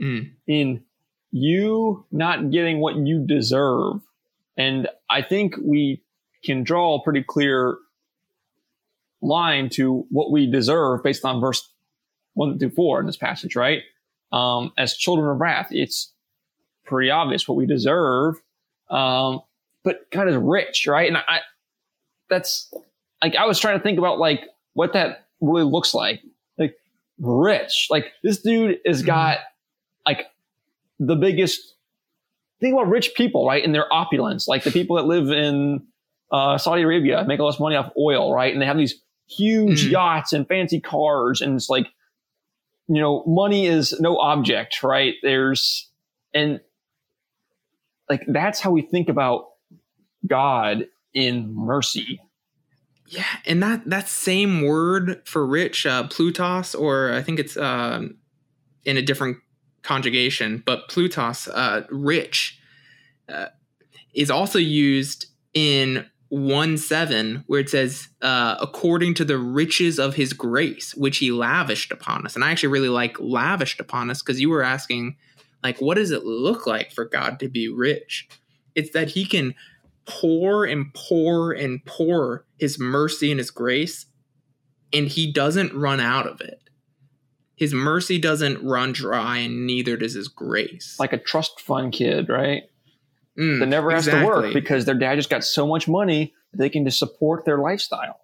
[0.00, 0.32] Mm.
[0.46, 0.84] In
[1.30, 4.00] you not getting what you deserve.
[4.56, 6.02] And I think we
[6.44, 7.76] can draw a pretty clear
[9.20, 11.68] line to what we deserve based on verse
[12.34, 13.82] one through four in this passage, right?
[14.32, 16.12] Um, as children of wrath, it's
[16.84, 18.36] pretty obvious what we deserve.
[18.90, 19.40] Um,
[19.82, 21.08] but God is rich, right?
[21.08, 21.40] And I,
[22.28, 22.72] that's
[23.22, 26.22] like, I was trying to think about like what that really looks like.
[26.58, 26.76] Like
[27.18, 29.06] rich, like this dude has mm-hmm.
[29.06, 29.38] got
[30.06, 30.26] like
[30.98, 31.74] the biggest
[32.60, 33.64] think about rich people, right?
[33.64, 35.86] And their opulence, like the people that live in
[36.32, 38.52] uh, Saudi Arabia make all this money off oil, right?
[38.52, 39.90] And they have these huge mm.
[39.90, 41.86] yachts and fancy cars, and it's like,
[42.88, 45.14] you know, money is no object, right?
[45.22, 45.90] There's,
[46.32, 46.60] and
[48.08, 49.46] like that's how we think about
[50.26, 52.20] God in mercy.
[53.08, 58.02] Yeah, and that that same word for rich, uh, Plutos, or I think it's uh,
[58.84, 59.38] in a different
[59.86, 62.58] conjugation, but Plutos, uh, rich,
[63.28, 63.46] uh,
[64.14, 70.16] is also used in 1 7, where it says, uh, according to the riches of
[70.16, 72.34] his grace, which he lavished upon us.
[72.34, 75.16] And I actually really like lavished upon us because you were asking,
[75.62, 78.28] like, what does it look like for God to be rich?
[78.74, 79.54] It's that he can
[80.04, 84.06] pour and pour and pour his mercy and his grace,
[84.92, 86.65] and he doesn't run out of it
[87.56, 90.96] his mercy doesn't run dry and neither does his grace.
[90.98, 92.64] Like a trust fund kid, right?
[93.38, 94.20] Mm, that never has exactly.
[94.20, 97.44] to work because their dad just got so much money that they can just support
[97.44, 98.20] their lifestyle.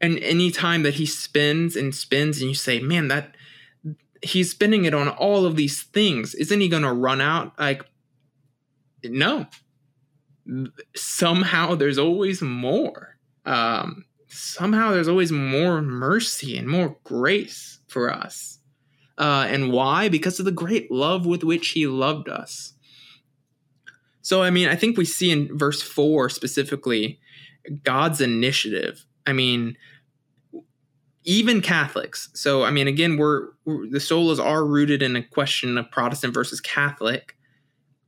[0.00, 3.36] And anytime that he spends and spends and you say, man, that
[4.22, 7.58] he's spending it on all of these things, isn't he going to run out?
[7.58, 7.84] Like,
[9.04, 9.46] no.
[10.96, 13.16] Somehow there's always more.
[13.44, 18.58] Um, somehow there's always more mercy and more grace for us.
[19.18, 20.08] Uh, and why?
[20.08, 22.72] Because of the great love with which he loved us.
[24.22, 27.20] So, I mean, I think we see in verse 4 specifically
[27.82, 29.04] God's initiative.
[29.26, 29.76] I mean,
[31.24, 32.30] even Catholics.
[32.34, 36.34] So, I mean, again, we're, we're the solas are rooted in a question of Protestant
[36.34, 37.36] versus Catholic.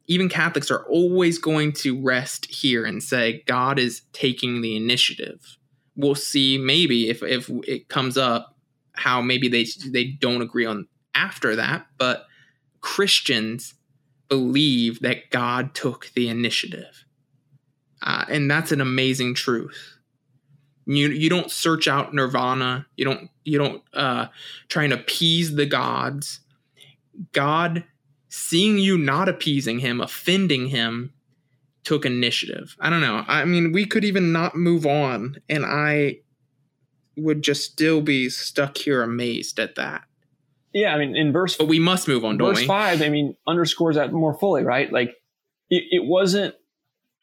[0.07, 5.59] Even Catholics are always going to rest here and say God is taking the initiative
[5.97, 8.57] we'll see maybe if if it comes up
[8.93, 12.27] how maybe they they don't agree on after that, but
[12.81, 13.75] Christians
[14.29, 17.05] believe that God took the initiative,
[18.03, 19.99] uh, and that's an amazing truth.
[20.87, 22.87] You you don't search out nirvana.
[22.97, 24.27] You don't you don't uh,
[24.69, 26.41] try and appease the gods.
[27.33, 27.85] God,
[28.29, 31.13] seeing you not appeasing Him, offending Him,
[31.85, 32.77] took initiative.
[32.81, 33.25] I don't know.
[33.29, 36.18] I mean, we could even not move on, and I
[37.16, 40.05] would just still be stuck here amazed at that.
[40.73, 42.37] Yeah, I mean, in verse, but we must move on.
[42.37, 42.66] Verse we?
[42.66, 44.92] five, I mean, underscores that more fully, right?
[44.92, 45.14] Like,
[45.70, 46.55] it, it wasn't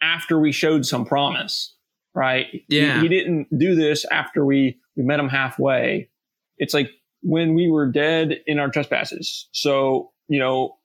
[0.02, 1.76] after we showed some promise,
[2.14, 2.48] right?
[2.70, 6.10] Yeah, he, he didn't do this after we we met him halfway.
[6.58, 6.92] It's like
[7.24, 9.50] when we were dead in our trespasses.
[9.52, 10.78] So you know,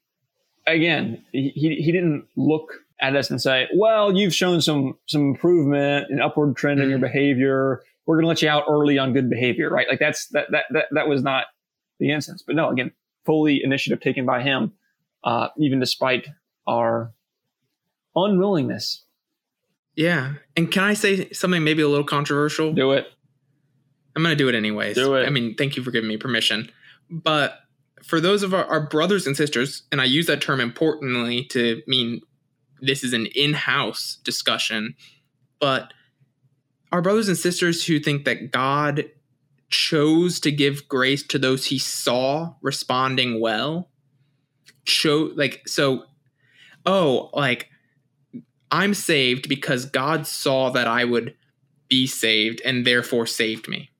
[0.67, 6.07] again, he he didn't look at us and say, well, you've shown some, some improvement
[6.11, 7.07] and upward trend in your mm-hmm.
[7.07, 7.83] behavior.
[8.07, 9.87] We're going to let you out early on good behavior, right?
[9.89, 11.47] Like that's, that, that, that, that was not
[11.99, 12.43] the instance.
[12.47, 12.93] But no, again,
[13.25, 14.73] fully initiative taken by him,
[15.25, 16.29] uh, even despite
[16.67, 17.13] our
[18.15, 19.05] unwillingness.
[19.95, 20.35] Yeah.
[20.57, 22.73] And can I say something maybe a little controversial?
[22.73, 23.07] Do it.
[24.15, 24.95] I'm going to do it anyways.
[24.95, 25.27] Do it.
[25.27, 26.71] I mean, thank you for giving me permission.
[27.11, 27.59] But
[28.03, 31.83] for those of our, our brothers and sisters, and I use that term importantly to
[31.87, 32.23] mean
[32.81, 34.95] this is an in-house discussion
[35.61, 35.93] but
[36.93, 39.05] our brothers and sisters who think that god
[39.69, 43.89] chose to give grace to those he saw responding well
[44.85, 46.05] show like so
[46.85, 47.69] oh like
[48.71, 51.35] i'm saved because god saw that i would
[51.89, 53.91] be saved and therefore saved me.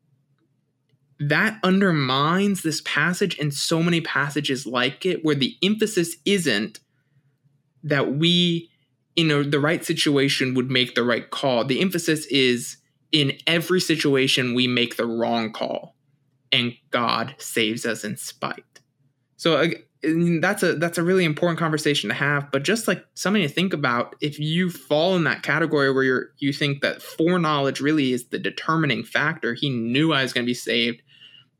[1.19, 6.81] That undermines this passage and so many passages like it where the emphasis isn't
[7.87, 8.71] that we
[9.17, 11.65] in a, the right situation would make the right call.
[11.65, 12.77] The emphasis is
[13.13, 15.97] in every situation we make the wrong call
[16.53, 18.81] and god saves us in spite.
[19.37, 19.71] So
[20.03, 23.73] that's a that's a really important conversation to have but just like something to think
[23.73, 28.29] about if you fall in that category where you're you think that foreknowledge really is
[28.29, 31.03] the determining factor he knew i was going to be saved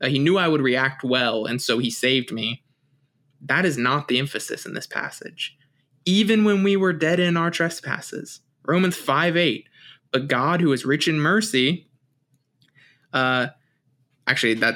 [0.01, 2.63] uh, he knew i would react well and so he saved me
[3.41, 5.57] that is not the emphasis in this passage
[6.07, 8.39] even when we were dead in our trespasses.
[8.65, 9.67] Romans 5 8
[10.11, 11.87] but god who is rich in mercy
[13.13, 13.47] uh
[14.27, 14.75] actually that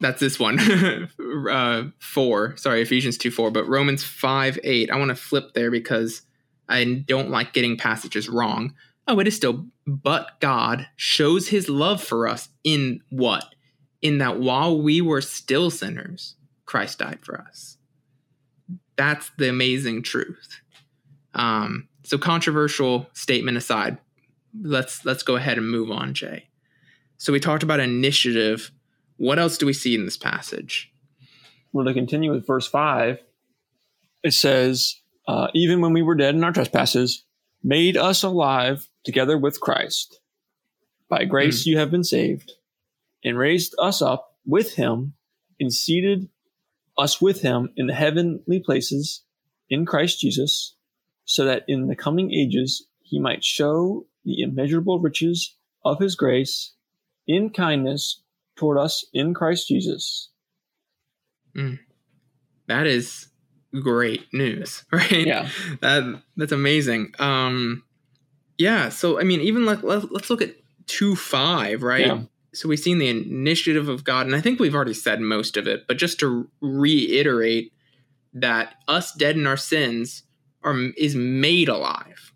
[0.00, 0.58] that's this one
[1.50, 5.70] uh, 4 sorry ephesians 2 4 but romans 5 8 i want to flip there
[5.70, 6.22] because
[6.68, 8.74] i don't like getting passages wrong.
[9.08, 13.54] Oh it is still but god shows his love for us in what?
[14.00, 17.78] In that while we were still sinners christ died for us
[19.02, 20.60] that's the amazing truth
[21.34, 23.98] um, so controversial statement aside
[24.62, 26.48] let's let's go ahead and move on jay
[27.16, 28.70] so we talked about initiative
[29.22, 30.92] what else do we see in this passage?
[31.72, 33.22] Well, to continue with verse 5,
[34.24, 37.24] it says, uh, Even when we were dead in our trespasses,
[37.62, 40.18] made us alive together with Christ.
[41.08, 41.66] By grace mm.
[41.66, 42.50] you have been saved,
[43.22, 45.14] and raised us up with him,
[45.60, 46.28] and seated
[46.98, 49.22] us with him in the heavenly places
[49.68, 50.76] in Christ Jesus,
[51.24, 56.74] so that in the coming ages he might show the immeasurable riches of his grace
[57.26, 58.22] in kindness
[58.56, 60.30] toward us in Christ Jesus.
[61.56, 61.78] Mm.
[62.68, 63.28] That is
[63.80, 65.10] great news, right?
[65.26, 65.48] Yeah.
[65.80, 67.12] That that's amazing.
[67.18, 67.84] Um
[68.58, 70.54] yeah, so I mean even let, let us look at
[70.86, 72.06] 2 5, right?
[72.06, 72.22] Yeah.
[72.54, 75.66] So we've seen the initiative of God and I think we've already said most of
[75.66, 77.72] it, but just to reiterate
[78.34, 80.24] that us dead in our sins
[80.62, 82.32] are is made alive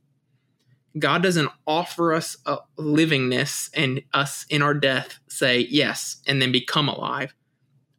[0.99, 6.53] God doesn't offer us a livingness and us in our death say yes and then
[6.53, 7.35] become alive.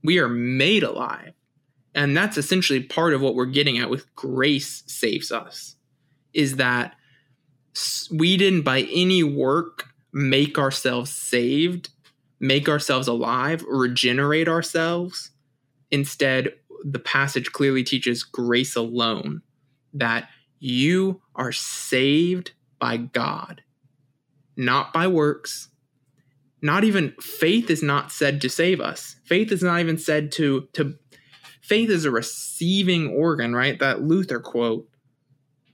[0.04, 1.34] We are made alive.
[1.94, 5.76] And that's essentially part of what we're getting at with grace saves us
[6.34, 6.96] is that
[8.12, 11.90] we didn't by any work make ourselves saved,
[12.40, 15.32] make ourselves alive, regenerate ourselves.
[15.92, 19.42] Instead, the passage clearly teaches grace alone
[19.94, 20.30] that
[20.60, 23.62] you are saved by God,
[24.56, 25.70] not by works.
[26.62, 29.16] Not even faith is not said to save us.
[29.26, 30.96] Faith is not even said to to
[31.62, 33.78] faith is a receiving organ, right?
[33.80, 34.88] That Luther quote.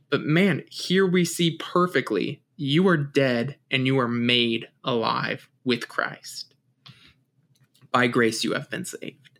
[0.09, 5.87] But man, here we see perfectly you are dead and you are made alive with
[5.87, 6.52] Christ.
[7.93, 9.39] By grace you have been saved.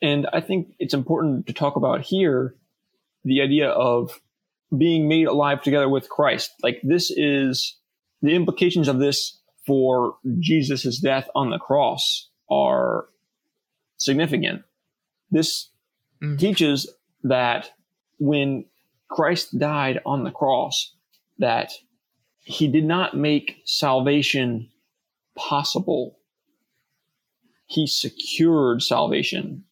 [0.00, 2.54] And I think it's important to talk about here
[3.24, 4.20] the idea of
[4.76, 6.52] being made alive together with Christ.
[6.62, 7.76] Like this is
[8.20, 13.06] the implications of this for Jesus' death on the cross are
[13.96, 14.62] significant.
[15.30, 15.68] This
[16.22, 16.38] mm.
[16.38, 16.92] teaches
[17.22, 17.70] that
[18.18, 18.64] when
[19.08, 20.94] Christ died on the cross,
[21.38, 21.72] that
[22.40, 24.68] he did not make salvation
[25.36, 26.18] possible.
[27.66, 29.64] He secured salvation.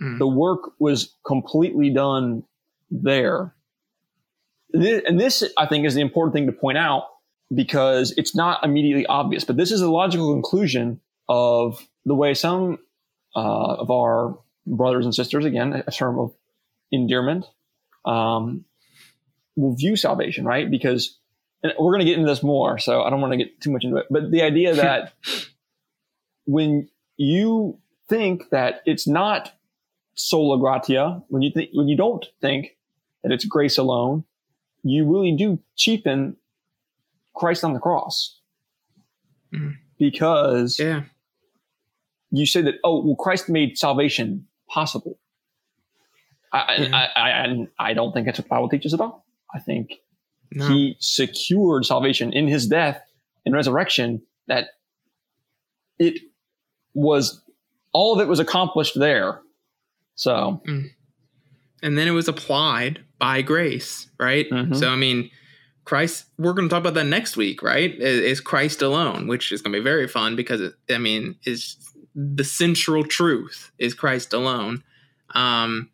[0.00, 0.18] Mm.
[0.18, 2.44] The work was completely done
[2.90, 3.54] there
[4.72, 7.04] and this, I think, is the important thing to point out
[7.54, 12.78] because it's not immediately obvious, but this is a logical conclusion of the way some
[13.34, 16.34] uh, of our brothers and sisters, again, a term of
[16.92, 17.46] endearment,
[18.04, 18.64] um,
[19.56, 20.70] will view salvation, right?
[20.70, 21.18] Because
[21.62, 23.70] and we're going to get into this more, so I don't want to get too
[23.70, 24.06] much into it.
[24.10, 25.12] But the idea that
[26.46, 26.88] when
[27.20, 29.52] you think that it's not
[30.14, 32.78] sola gratia, when you think when you don't think
[33.22, 34.24] that it's grace alone,
[34.82, 36.36] you really do cheapen
[37.34, 38.40] Christ on the cross.
[39.52, 39.76] Mm.
[39.98, 41.02] Because yeah.
[42.30, 45.18] you say that, oh, well, Christ made salvation possible.
[46.54, 46.88] I.
[46.90, 49.26] I, I, I, I, don't think that's what the Bible teaches at all.
[49.54, 49.96] I think
[50.52, 50.66] no.
[50.68, 53.02] he secured salvation in his death
[53.44, 54.68] and resurrection that
[55.98, 56.22] it
[56.94, 57.42] was
[57.92, 59.40] all of it was accomplished there.
[60.14, 60.90] So, mm.
[61.82, 64.48] and then it was applied by grace, right?
[64.50, 64.74] Mm-hmm.
[64.74, 65.30] So, I mean,
[65.84, 67.94] Christ, we're going to talk about that next week, right?
[67.98, 71.76] Is, Christ alone, which is going to be very fun because, it, I mean, is
[72.14, 74.82] the central truth is Christ alone.
[75.34, 75.90] Um,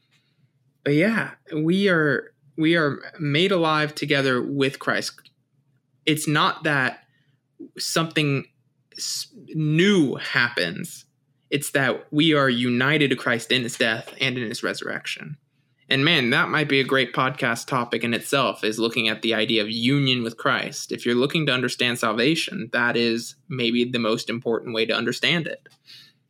[0.84, 5.30] but yeah, we are we are made alive together with Christ.
[6.06, 7.00] It's not that
[7.78, 8.46] something
[9.54, 11.04] new happens.
[11.50, 15.36] It's that we are united to Christ in his death and in his resurrection.
[15.88, 19.34] And man, that might be a great podcast topic in itself is looking at the
[19.34, 20.90] idea of union with Christ.
[20.90, 25.46] If you're looking to understand salvation, that is maybe the most important way to understand
[25.46, 25.68] it.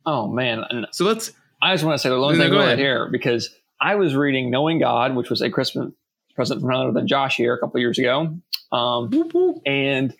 [0.05, 0.63] Oh man.
[0.91, 3.49] So let's I just want to say the No, thing right here because
[3.81, 5.91] I was reading Knowing God, which was a Christmas
[6.35, 8.37] present from none other than Josh here a couple of years ago.
[8.71, 10.13] Um, and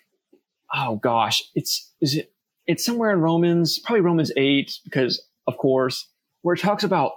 [0.74, 2.32] oh gosh, it's is it
[2.68, 6.06] it's somewhere in Romans, probably Romans eight, because of course,
[6.42, 7.12] where it talks about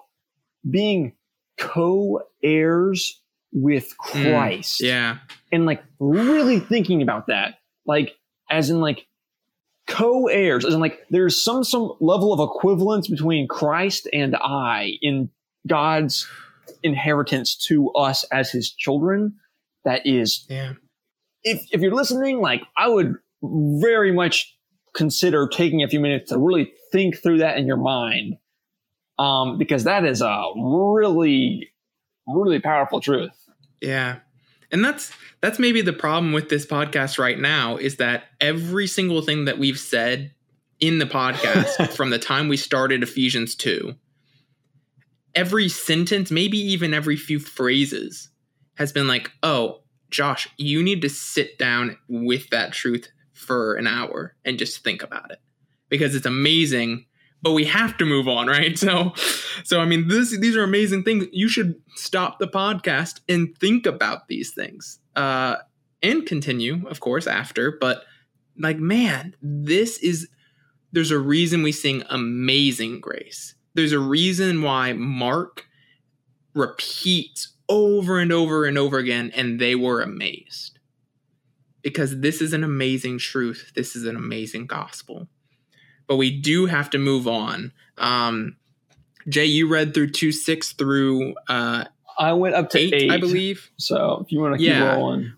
[0.67, 1.13] being
[1.59, 3.21] co-heirs
[3.53, 4.81] with hmm, Christ.
[4.81, 5.17] yeah.
[5.51, 7.55] And like really thinking about that.
[7.85, 8.15] Like
[8.49, 9.05] as in like
[9.87, 15.29] co-heirs, as in like there's some some level of equivalence between Christ and I in
[15.67, 16.27] God's
[16.83, 19.35] inheritance to us as his children
[19.83, 20.73] that is Yeah.
[21.43, 24.55] if if you're listening, like I would very much
[24.93, 28.37] consider taking a few minutes to really think through that in your mind,
[29.19, 31.69] um, because that is a really,
[32.27, 33.49] really powerful truth.
[33.81, 34.17] Yeah.
[34.71, 35.11] And that's
[35.41, 39.57] that's maybe the problem with this podcast right now is that every single thing that
[39.57, 40.33] we've said
[40.79, 43.95] in the podcast from the time we started Ephesians 2
[45.35, 48.29] every sentence, maybe even every few phrases
[48.75, 53.09] has been like, "Oh, Josh, you need to sit down with that truth
[53.41, 55.39] for an hour and just think about it."
[55.89, 57.05] Because it's amazing
[57.41, 58.77] but we have to move on, right?
[58.77, 59.13] So,
[59.63, 61.25] so I mean, this these are amazing things.
[61.31, 65.57] You should stop the podcast and think about these things, uh,
[66.03, 67.77] and continue, of course, after.
[67.79, 68.03] But
[68.57, 70.27] like, man, this is
[70.91, 75.65] there's a reason we sing "Amazing Grace." There's a reason why Mark
[76.53, 80.77] repeats over and over and over again, and they were amazed
[81.81, 83.71] because this is an amazing truth.
[83.75, 85.27] This is an amazing gospel
[86.11, 87.71] but we do have to move on.
[87.97, 88.57] Um,
[89.29, 91.85] Jay, you read through two six through uh,
[92.19, 93.71] I went up to eight, eight, I believe.
[93.77, 95.31] So if you want to keep rolling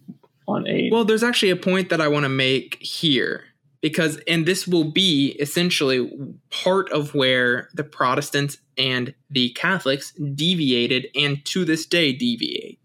[0.47, 3.43] on eight, Well, there's actually a point that I want to make here
[3.81, 6.11] because, and this will be essentially
[6.49, 12.79] part of where the Protestants and the Catholics deviated and to this day deviate.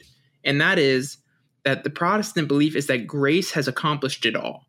[0.44, 1.16] And that is
[1.64, 4.66] that the Protestant belief is that grace has accomplished it all.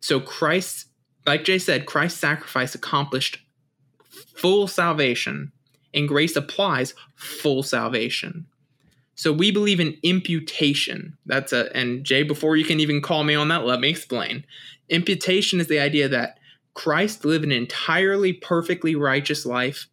[0.00, 0.86] So Christ,
[1.26, 3.38] like Jay said, Christ's sacrifice accomplished
[4.36, 5.52] full salvation,
[5.92, 8.46] and grace applies full salvation.
[9.14, 11.18] So we believe in imputation.
[11.26, 14.44] That's a and Jay, before you can even call me on that, let me explain.
[14.88, 16.38] Imputation is the idea that
[16.74, 19.88] Christ lived an entirely perfectly righteous life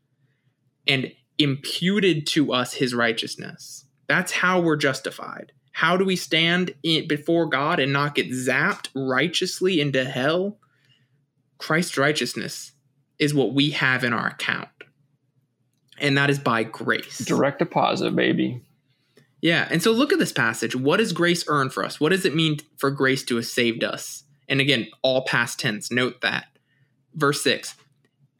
[0.85, 3.85] and imputed to us his righteousness.
[4.07, 5.51] That's how we're justified.
[5.75, 10.57] How do we stand in, before God and not get zapped righteously into hell?
[11.57, 12.71] Christ's righteousness
[13.19, 14.69] is what we have in our account.
[15.99, 17.17] And that is by grace.
[17.17, 18.61] direct deposit, baby.
[19.41, 19.67] Yeah.
[19.69, 20.77] And so look at this passage.
[20.77, 21.99] What does grace earn for us?
[21.99, 24.23] What does it mean for grace to have saved us?
[24.47, 25.91] And again, all past tense.
[25.91, 26.45] Note that.
[27.15, 27.75] Verse 6.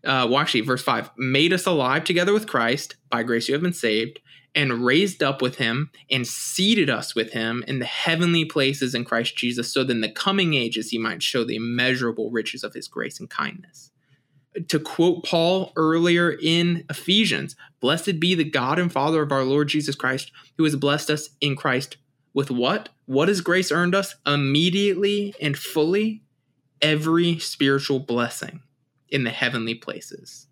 [0.05, 2.95] Uh, well, actually, verse 5 made us alive together with Christ.
[3.09, 4.21] By grace you have been saved,
[4.55, 9.03] and raised up with him, and seated us with him in the heavenly places in
[9.05, 12.73] Christ Jesus, so that in the coming ages he might show the immeasurable riches of
[12.73, 13.91] his grace and kindness
[14.67, 19.67] to quote Paul earlier in Ephesians, blessed be the God and Father of our Lord
[19.67, 21.97] Jesus Christ, who has blessed us in Christ
[22.33, 22.89] with what?
[23.05, 24.15] What has grace earned us?
[24.25, 26.23] Immediately and fully
[26.81, 28.61] every spiritual blessing
[29.09, 30.47] in the heavenly places.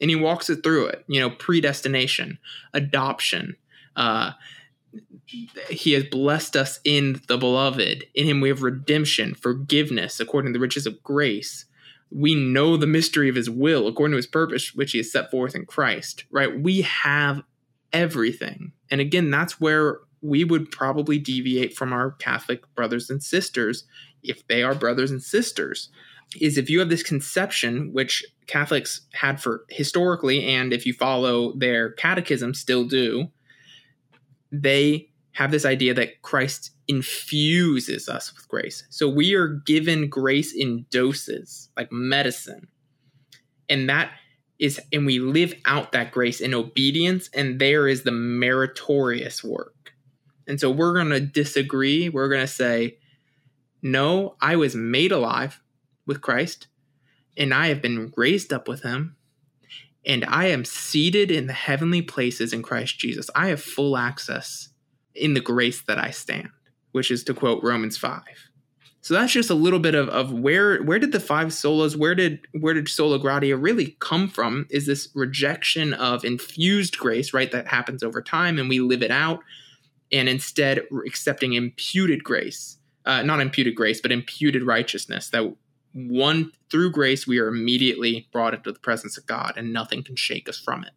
[0.00, 2.38] And he walks it through it, you know, predestination,
[2.72, 3.56] adoption.
[3.96, 4.32] Uh,
[5.70, 8.04] he has blessed us in the beloved.
[8.14, 11.64] In him we have redemption, forgiveness, according to the riches of grace
[12.14, 15.30] we know the mystery of his will according to his purpose which he has set
[15.30, 17.42] forth in christ right we have
[17.92, 23.84] everything and again that's where we would probably deviate from our catholic brothers and sisters
[24.22, 25.90] if they are brothers and sisters
[26.40, 31.52] is if you have this conception which catholics had for historically and if you follow
[31.56, 33.28] their catechism still do
[34.52, 38.84] they have this idea that christ infuses us with grace.
[38.90, 42.68] So we are given grace in doses, like medicine.
[43.68, 44.10] And that
[44.58, 49.92] is, and we live out that grace in obedience, and there is the meritorious work.
[50.46, 52.08] And so we're going to disagree.
[52.08, 52.98] We're going to say,
[53.82, 55.60] no, I was made alive
[56.06, 56.68] with Christ,
[57.36, 59.16] and I have been raised up with him.
[60.06, 63.30] and I am seated in the heavenly places in Christ Jesus.
[63.34, 64.68] I have full access
[65.14, 66.50] in the grace that I stand,
[66.92, 68.22] which is to quote Romans 5.
[69.00, 72.14] So that's just a little bit of, of where where did the five solas, where
[72.14, 74.66] did where did sola gratia really come from?
[74.70, 77.52] Is this rejection of infused grace, right?
[77.52, 79.40] That happens over time and we live it out,
[80.10, 82.78] and instead accepting imputed grace.
[83.04, 85.54] Uh, not imputed grace, but imputed righteousness that
[85.94, 90.16] one through grace we are immediately brought into the presence of God and nothing can
[90.16, 90.90] shake us from it.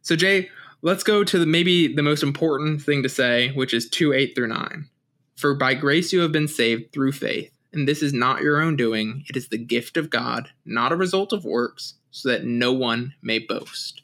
[0.00, 0.48] So Jay,
[0.80, 4.34] let's go to the, maybe the most important thing to say, which is 2 8
[4.34, 4.88] through 9.
[5.36, 8.76] For by grace you have been saved through faith, and this is not your own
[8.76, 12.72] doing, it is the gift of God, not a result of works, so that no
[12.72, 14.02] one may boast.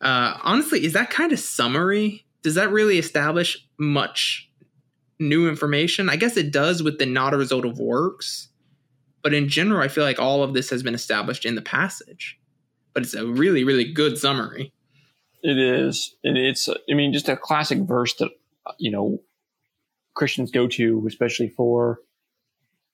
[0.00, 2.24] Uh, honestly, is that kind of summary?
[2.42, 4.48] Does that really establish much
[5.18, 6.08] new information?
[6.08, 8.48] I guess it does with the not a result of works
[9.22, 12.38] but in general, I feel like all of this has been established in the passage.
[12.94, 14.72] But it's a really, really good summary.
[15.42, 16.14] It is.
[16.22, 18.30] And it's, I mean, just a classic verse that,
[18.78, 19.22] you know,
[20.14, 22.00] Christians go to, especially for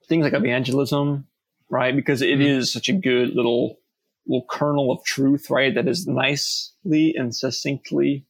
[0.07, 1.27] things like evangelism,
[1.69, 1.95] right?
[1.95, 2.43] Because it mm-hmm.
[2.43, 3.81] is such a good little,
[4.27, 5.75] little kernel of truth, right?
[5.75, 8.25] That is nicely and succinctly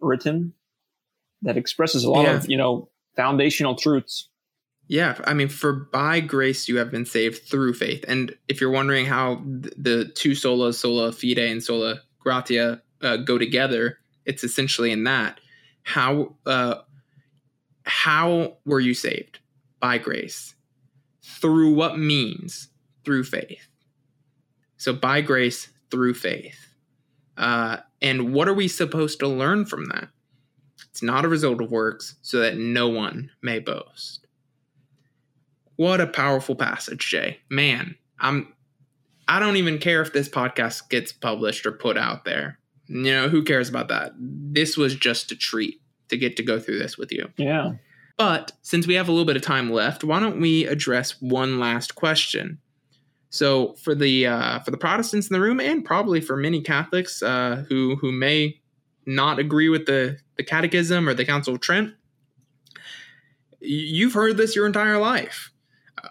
[0.00, 0.54] written
[1.42, 2.34] that expresses a lot yeah.
[2.34, 4.28] of, you know, foundational truths.
[4.88, 8.04] Yeah, I mean, for by grace you have been saved through faith.
[8.08, 13.38] And if you're wondering how the two solas, sola fide and sola gratia, uh, go
[13.38, 15.40] together, it's essentially in that.
[15.82, 16.76] How uh,
[17.84, 19.38] how were you saved?
[19.80, 20.54] By grace.
[21.22, 22.68] Through what means?
[23.04, 23.68] Through faith.
[24.76, 26.74] So by grace, through faith.
[27.36, 30.08] Uh, and what are we supposed to learn from that?
[30.90, 34.21] It's not a result of works, so that no one may boast.
[35.82, 37.40] What a powerful passage, Jay.
[37.50, 38.52] Man, I'm
[39.26, 42.60] I don't even care if this podcast gets published or put out there.
[42.86, 44.12] You know, who cares about that?
[44.16, 47.28] This was just a treat to get to go through this with you.
[47.36, 47.72] Yeah.
[48.16, 51.58] But since we have a little bit of time left, why don't we address one
[51.58, 52.60] last question?
[53.30, 57.24] So for the uh, for the Protestants in the room, and probably for many Catholics
[57.24, 58.60] uh, who who may
[59.04, 61.92] not agree with the the Catechism or the Council of Trent,
[63.58, 65.48] you've heard this your entire life.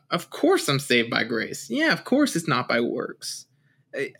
[0.09, 1.69] Of course, I'm saved by grace.
[1.69, 3.45] Yeah, of course, it's not by works.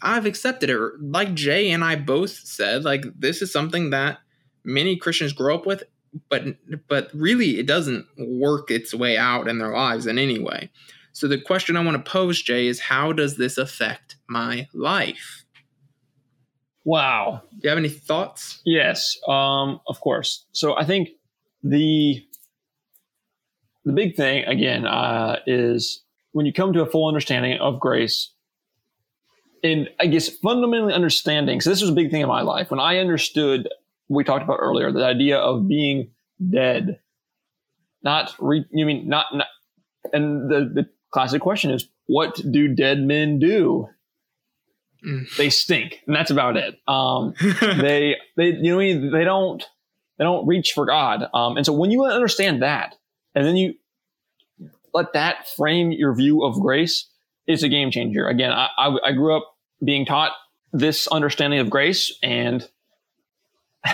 [0.02, 0.80] I've accepted it.
[1.00, 4.20] Like Jay and I both said, like this is something that
[4.64, 5.84] many Christians grow up with,
[6.30, 6.44] but
[6.88, 10.70] but really it doesn't work its way out in their lives in any way.
[11.14, 15.46] So the question I want to pose, Jay, is how does this affect my life?
[16.84, 17.44] Wow.
[17.52, 18.62] Do you have any thoughts?
[18.66, 20.46] Yes, um, of course.
[20.52, 21.10] So I think
[21.64, 22.26] the
[23.86, 28.34] the big thing again uh, is when you come to a full understanding of grace
[29.64, 32.72] and i guess fundamentally understanding so this was a big thing in my life.
[32.72, 33.68] When i understood
[34.10, 36.12] we talked about earlier the idea of being
[36.50, 37.00] dead
[38.04, 39.48] not re, you mean not, not
[40.14, 43.88] and the, the classic question is what do dead men do?
[45.06, 45.36] Mm.
[45.36, 46.76] they stink and that's about it.
[46.88, 49.64] Um, they they you know they don't
[50.20, 51.28] they don't reach for god.
[51.34, 52.96] Um, and so when you understand that
[53.36, 53.76] and then you
[54.94, 57.08] let that frame your view of grace,
[57.48, 58.28] it's a game changer.
[58.28, 60.34] Again, I, I, I grew up being taught
[60.74, 62.68] this understanding of grace and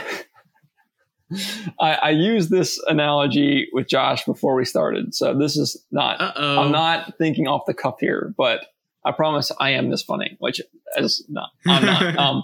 [1.79, 5.13] I, I used this analogy with Josh before we started.
[5.13, 6.61] So this is not, Uh-oh.
[6.61, 8.65] I'm not thinking off the cuff here, but
[9.03, 10.61] I promise I am this funny, which
[10.97, 12.17] is not, I'm not.
[12.19, 12.43] um,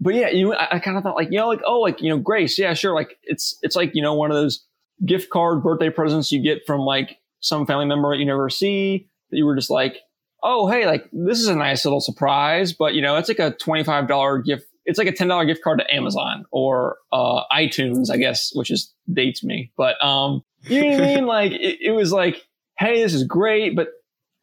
[0.00, 2.08] but yeah, you, I, I kind of thought like, you know, like, oh, like, you
[2.08, 2.58] know, grace.
[2.58, 2.94] Yeah, sure.
[2.94, 4.64] Like it's, it's like, you know, one of those
[5.04, 9.08] gift card birthday presents you get from like some family member that you never see
[9.30, 9.98] that you were just like,
[10.42, 13.52] oh, hey, like this is a nice little surprise, but you know, it's like a
[13.52, 14.66] $25 gift.
[14.84, 18.94] It's like a $10 gift card to Amazon or uh, iTunes, I guess, which is
[19.12, 19.70] dates me.
[19.76, 21.26] But um, you know what I mean?
[21.26, 22.46] Like it, it, was like,
[22.78, 23.88] hey, this is great, but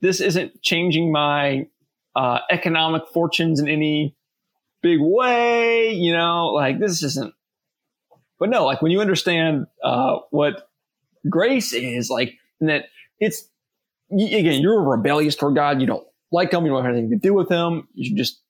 [0.02, 1.68] this isn't changing my
[2.16, 4.16] uh, economic fortunes in any
[4.84, 5.94] big way.
[5.94, 7.34] You know, like this isn't
[8.40, 10.70] but no, like when you understand uh, what
[11.30, 12.86] grace is, like and that
[13.20, 13.48] it's
[14.12, 15.82] again, you're rebellious toward God.
[15.82, 16.66] You don't like him.
[16.66, 17.88] You don't have anything to do with him.
[17.94, 18.42] You just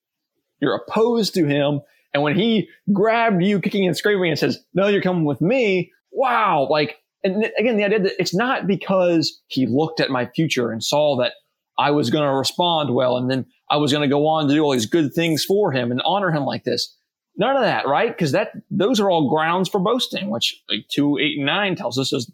[0.60, 1.80] you're opposed to him.
[2.14, 5.92] And when he grabbed you, kicking and screaming, and says, "No, you're coming with me,"
[6.10, 10.70] wow, like and again, the idea that it's not because he looked at my future
[10.70, 11.32] and saw that
[11.78, 14.54] I was going to respond well, and then I was going to go on to
[14.54, 16.96] do all these good things for him and honor him like this.
[17.36, 18.08] None of that, right?
[18.08, 21.98] Because that those are all grounds for boasting, which like two, eight, and nine tells
[21.98, 22.30] us is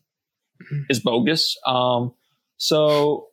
[0.89, 1.59] is bogus.
[1.67, 2.15] Um,
[2.57, 3.29] so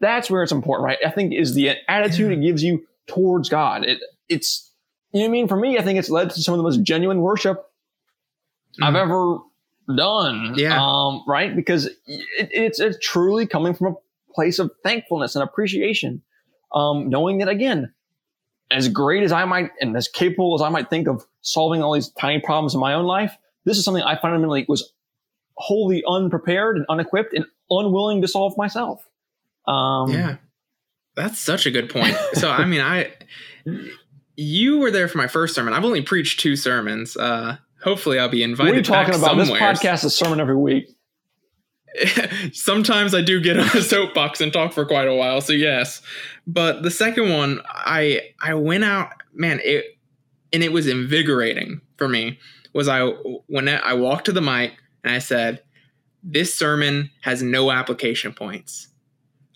[0.00, 0.98] that's where it's important, right?
[1.04, 3.84] I think is the attitude it gives you towards God.
[3.84, 3.98] It,
[4.28, 4.70] it's,
[5.12, 5.48] you know what I mean?
[5.48, 7.64] For me, I think it's led to some of the most genuine worship
[8.80, 8.86] mm.
[8.86, 9.38] I've ever
[9.96, 10.54] done.
[10.56, 10.78] Yeah.
[10.78, 11.56] Um, right?
[11.56, 16.22] Because it, it's, it's truly coming from a place of thankfulness and appreciation.
[16.74, 17.92] Um, knowing that again,
[18.70, 21.94] as great as I might and as capable as I might think of solving all
[21.94, 24.92] these tiny problems in my own life, this is something I fundamentally was
[25.56, 29.06] wholly unprepared and unequipped and unwilling to solve myself.
[29.66, 30.36] Um, yeah,
[31.16, 32.16] that's such a good point.
[32.34, 33.12] so, I mean, I,
[34.36, 35.74] you were there for my first sermon.
[35.74, 37.16] I've only preached two sermons.
[37.16, 38.68] Uh, hopefully, I'll be invited.
[38.68, 39.30] What are you talking about?
[39.30, 39.46] Somewhere.
[39.46, 40.94] This podcast is sermon every week.
[42.52, 45.40] Sometimes I do get on a soapbox and talk for quite a while.
[45.40, 46.02] So yes,
[46.46, 49.98] but the second one, I I went out, man, it
[50.52, 52.38] and it was invigorating for me.
[52.74, 53.06] Was I
[53.46, 54.72] when I walked to the mic
[55.02, 55.62] and I said,
[56.22, 58.88] "This sermon has no application points.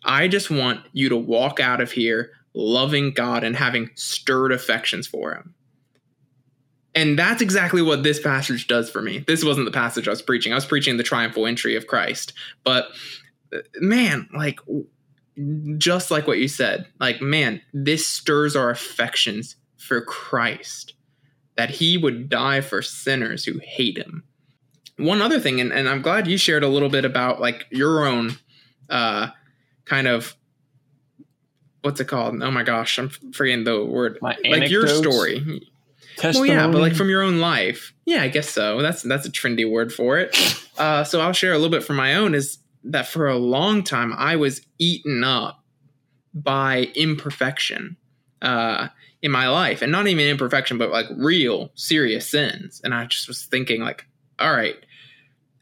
[0.04, 5.06] I just want you to walk out of here loving God and having stirred affections
[5.06, 5.54] for Him."
[6.94, 9.24] And that's exactly what this passage does for me.
[9.26, 10.52] This wasn't the passage I was preaching.
[10.52, 12.34] I was preaching the triumphal entry of Christ.
[12.64, 12.88] But
[13.80, 14.60] man, like
[15.78, 20.94] just like what you said, like, man, this stirs our affections for Christ,
[21.56, 24.24] that he would die for sinners who hate him.
[24.98, 28.06] One other thing, and, and I'm glad you shared a little bit about like your
[28.06, 28.36] own
[28.90, 29.28] uh,
[29.86, 30.36] kind of
[31.80, 32.40] what's it called?
[32.42, 34.18] Oh my gosh, I'm forgetting the word.
[34.22, 35.62] My like your story.
[36.16, 36.50] Testimony.
[36.50, 37.92] Well, yeah, but like from your own life.
[38.04, 38.80] Yeah, I guess so.
[38.82, 40.36] That's that's a trendy word for it.
[40.78, 42.34] Uh, so I'll share a little bit from my own.
[42.34, 45.62] Is that for a long time I was eaten up
[46.32, 47.98] by imperfection
[48.40, 48.88] uh,
[49.20, 52.80] in my life, and not even imperfection, but like real serious sins.
[52.82, 54.06] And I just was thinking, like,
[54.38, 54.76] all right,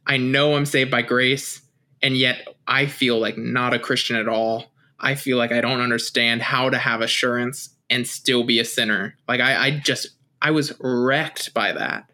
[0.07, 1.61] I know I'm saved by grace,
[2.01, 4.67] and yet I feel like not a Christian at all.
[5.01, 9.17] I feel like I don't understand how to have assurance and still be a sinner.
[9.27, 10.11] Like I, I just
[10.43, 12.11] I was wrecked by that,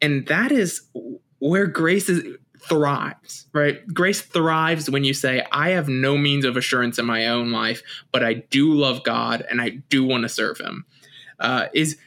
[0.00, 0.82] and that is
[1.38, 3.86] where grace is thrives, right?
[3.92, 7.82] Grace thrives when you say, I have no means of assurance in my own life,
[8.12, 10.84] but I do love God and I do want to serve Him.
[11.40, 11.98] Uh, is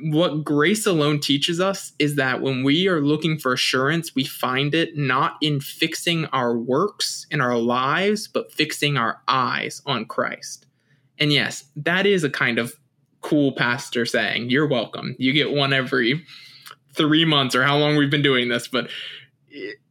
[0.00, 4.74] what grace alone teaches us is that when we are looking for assurance, we find
[4.74, 10.66] it not in fixing our works in our lives, but fixing our eyes on Christ.
[11.18, 12.74] And yes, that is a kind of
[13.24, 15.16] cool pastor saying, You're welcome.
[15.18, 16.24] You get one every
[16.94, 18.88] three months or how long we've been doing this, but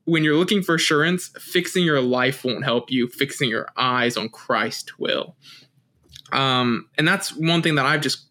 [0.06, 3.08] when you're looking for assurance, fixing your life won't help you.
[3.08, 5.36] Fixing your eyes on Christ will.
[6.32, 8.28] Um, and that's one thing that I've just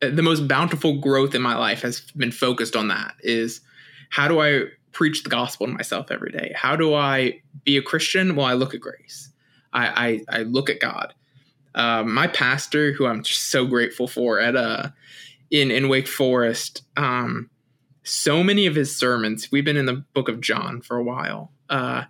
[0.00, 3.60] the most bountiful growth in my life has been focused on that is
[4.10, 6.52] how do I preach the gospel to myself every day?
[6.56, 8.34] How do I be a Christian?
[8.34, 9.30] Well, I look at grace.
[9.72, 11.14] I I, I look at God.
[11.74, 14.90] Uh, my pastor, who I'm so grateful for at uh
[15.50, 17.50] in in Wake Forest, um,
[18.02, 21.52] so many of his sermons, we've been in the book of John for a while,
[21.68, 22.04] uh,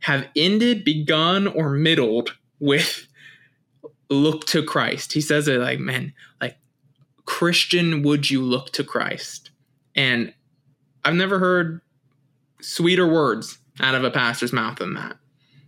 [0.00, 3.06] have ended, begun, or middled with
[4.10, 5.12] look to Christ.
[5.12, 6.58] He says it like, man, like,
[7.24, 9.50] Christian, would you look to Christ?
[9.94, 10.34] And
[11.04, 11.80] I've never heard
[12.60, 15.16] sweeter words out of a pastor's mouth than that.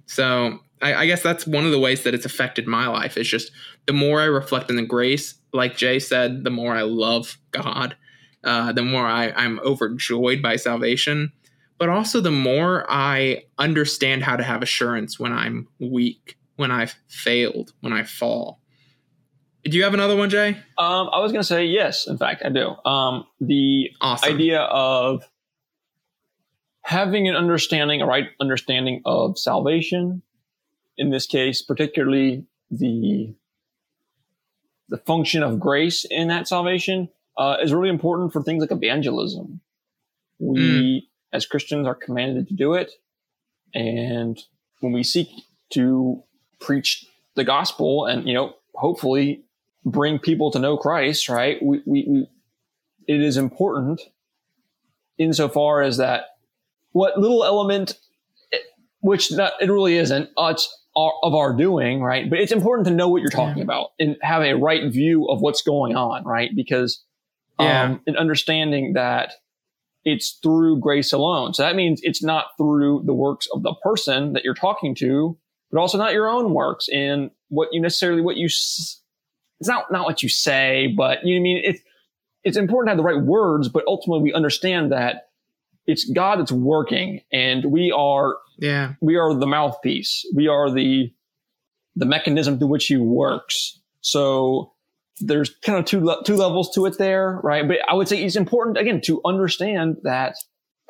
[0.06, 3.16] So I, I, guess that's one of the ways that it's affected my life.
[3.16, 3.52] It's just
[3.86, 7.96] the more I reflect on the grace, like Jay said, the more I love God
[8.44, 11.32] uh, the more I, I'm overjoyed by salvation,
[11.78, 16.94] but also the more I understand how to have assurance when I'm weak, when I've
[17.08, 18.60] failed, when I fall.
[19.64, 20.58] Do you have another one, Jay?
[20.76, 22.06] Um, I was going to say yes.
[22.06, 22.74] In fact, I do.
[22.84, 24.34] Um, the awesome.
[24.34, 25.26] idea of
[26.82, 30.20] having an understanding, a right understanding of salvation,
[30.96, 33.34] in this case, particularly the
[34.88, 39.60] the function of grace in that salvation, uh, is really important for things like evangelism.
[40.38, 41.02] We, mm.
[41.32, 42.92] as Christians, are commanded to do it.
[43.72, 44.38] And
[44.80, 45.28] when we seek
[45.70, 46.22] to
[46.60, 49.44] preach the gospel and, you know, hopefully
[49.84, 51.62] bring people to know Christ, right?
[51.62, 52.28] We, we, we
[53.06, 54.00] it is important
[55.18, 56.36] insofar as that
[56.92, 57.98] what little element,
[59.00, 62.28] which not, it really isn't, uh, it's of our doing, right?
[62.30, 63.64] But it's important to know what you're talking yeah.
[63.64, 66.50] about and have a right view of what's going on, right?
[66.54, 67.02] Because
[67.58, 67.84] yeah.
[67.84, 69.32] um, and understanding that
[70.04, 71.54] it's through grace alone.
[71.54, 75.36] So that means it's not through the works of the person that you're talking to,
[75.70, 79.02] but also not your own works and what you necessarily, what you, it's
[79.62, 81.62] not, not what you say, but you know I mean?
[81.64, 81.80] It's,
[82.44, 85.28] it's important to have the right words, but ultimately we understand that
[85.86, 90.24] it's God that's working and we are, yeah, we are the mouthpiece.
[90.34, 91.12] We are the,
[91.96, 93.80] the mechanism through which he works.
[94.00, 94.72] So
[95.20, 97.66] there's kind of two le- two levels to it there, right?
[97.66, 100.34] But I would say it's important again to understand that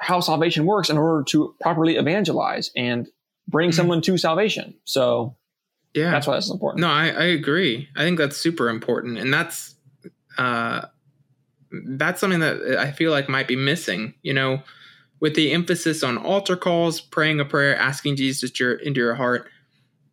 [0.00, 3.08] how salvation works in order to properly evangelize and
[3.48, 3.76] bring mm-hmm.
[3.76, 4.74] someone to salvation.
[4.84, 5.36] So
[5.94, 6.80] yeah, that's why that's important.
[6.80, 7.88] No, I, I agree.
[7.96, 9.74] I think that's super important, and that's
[10.38, 10.86] uh,
[11.70, 14.14] that's something that I feel like might be missing.
[14.22, 14.62] You know,
[15.20, 19.14] with the emphasis on altar calls, praying a prayer, asking Jesus to your, into your
[19.14, 19.48] heart.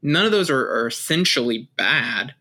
[0.02, 2.34] None of those are, are essentially bad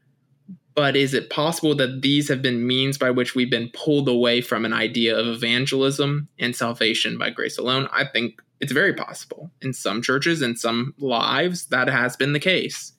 [0.75, 4.41] but is it possible that these have been means by which we've been pulled away
[4.41, 7.89] from an idea of evangelism and salvation by grace alone?
[7.93, 9.51] I think it's very possible.
[9.61, 12.93] In some churches, in some lives, that has been the case.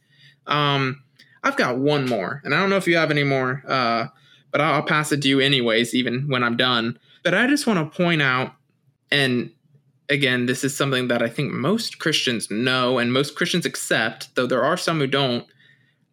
[0.46, 1.02] Um,
[1.44, 4.08] I've got one more, and I don't know if you have any more, uh,
[4.52, 7.00] but I'll pass it to you anyways, even when I'm done.
[7.24, 8.54] But I just want to point out,
[9.12, 9.52] and
[10.10, 14.48] again, this is something that I think most Christians know and most Christians accept, though
[14.48, 15.46] there are some who don't,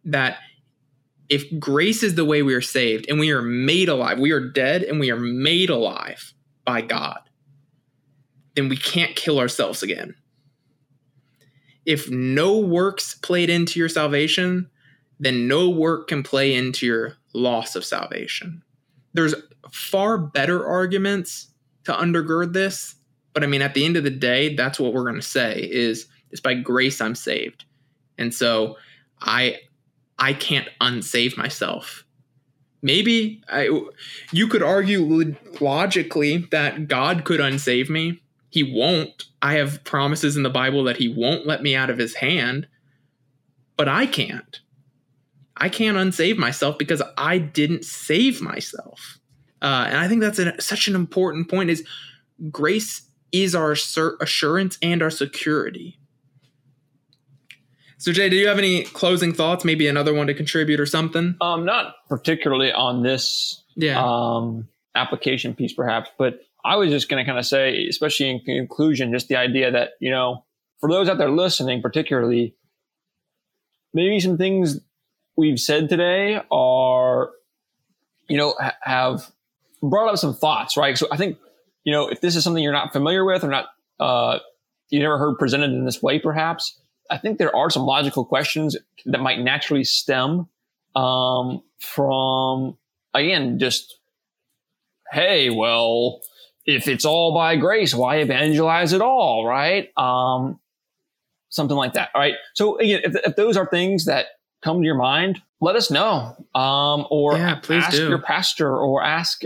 [0.05, 0.37] that
[1.29, 4.39] if grace is the way we are saved and we are made alive, we are
[4.39, 6.33] dead and we are made alive
[6.65, 7.19] by God,
[8.55, 10.15] then we can't kill ourselves again.
[11.85, 14.69] If no works played into your salvation,
[15.19, 18.63] then no work can play into your loss of salvation.
[19.13, 19.35] There's
[19.71, 21.49] far better arguments
[21.85, 22.95] to undergird this,
[23.33, 25.67] but I mean at the end of the day, that's what we're going to say
[25.71, 27.65] is it's by grace I'm saved.
[28.17, 28.77] And so
[29.21, 29.57] I
[30.17, 32.05] I can't unsave myself.
[32.81, 33.69] Maybe I,
[34.31, 38.21] you could argue logically that God could unsave me.
[38.49, 39.25] He won't.
[39.41, 42.67] I have promises in the Bible that He won't let me out of His hand,
[43.75, 44.59] but I can't.
[45.57, 49.18] I can't unsave myself because I didn't save myself.
[49.61, 51.69] Uh, and I think that's a, such an important point.
[51.69, 51.85] Is
[52.49, 53.71] grace is our
[54.21, 55.99] assurance and our security.
[57.97, 59.65] So Jay, do you have any closing thoughts?
[59.65, 61.35] Maybe another one to contribute or something?
[61.41, 64.01] Um, not particularly on this yeah.
[64.01, 68.39] um, application piece, perhaps, but I was just going to kind of say, especially in
[68.39, 70.45] conclusion, just the idea that you know,
[70.79, 72.55] for those out there listening, particularly,
[73.93, 74.79] maybe some things
[75.35, 77.31] we've said today are,
[78.29, 79.29] you know, ha- have
[79.81, 80.97] brought up some thoughts, right?
[80.97, 81.37] So I think,
[81.83, 83.67] you know, if this is something you're not familiar with or not,
[83.99, 84.39] uh,
[84.89, 88.77] you never heard presented in this way, perhaps I think there are some logical questions
[89.05, 90.47] that might naturally stem
[90.95, 92.77] um, from,
[93.13, 93.97] again, just,
[95.11, 96.21] hey, well,
[96.65, 99.89] if it's all by grace, why evangelize at all, right?
[99.97, 100.59] Um,
[101.49, 102.35] something like that, right?
[102.53, 104.27] So again, if, if, those are things that
[104.61, 108.07] come to your mind, let us know, um, or yeah, ask do.
[108.07, 109.41] your pastor or ask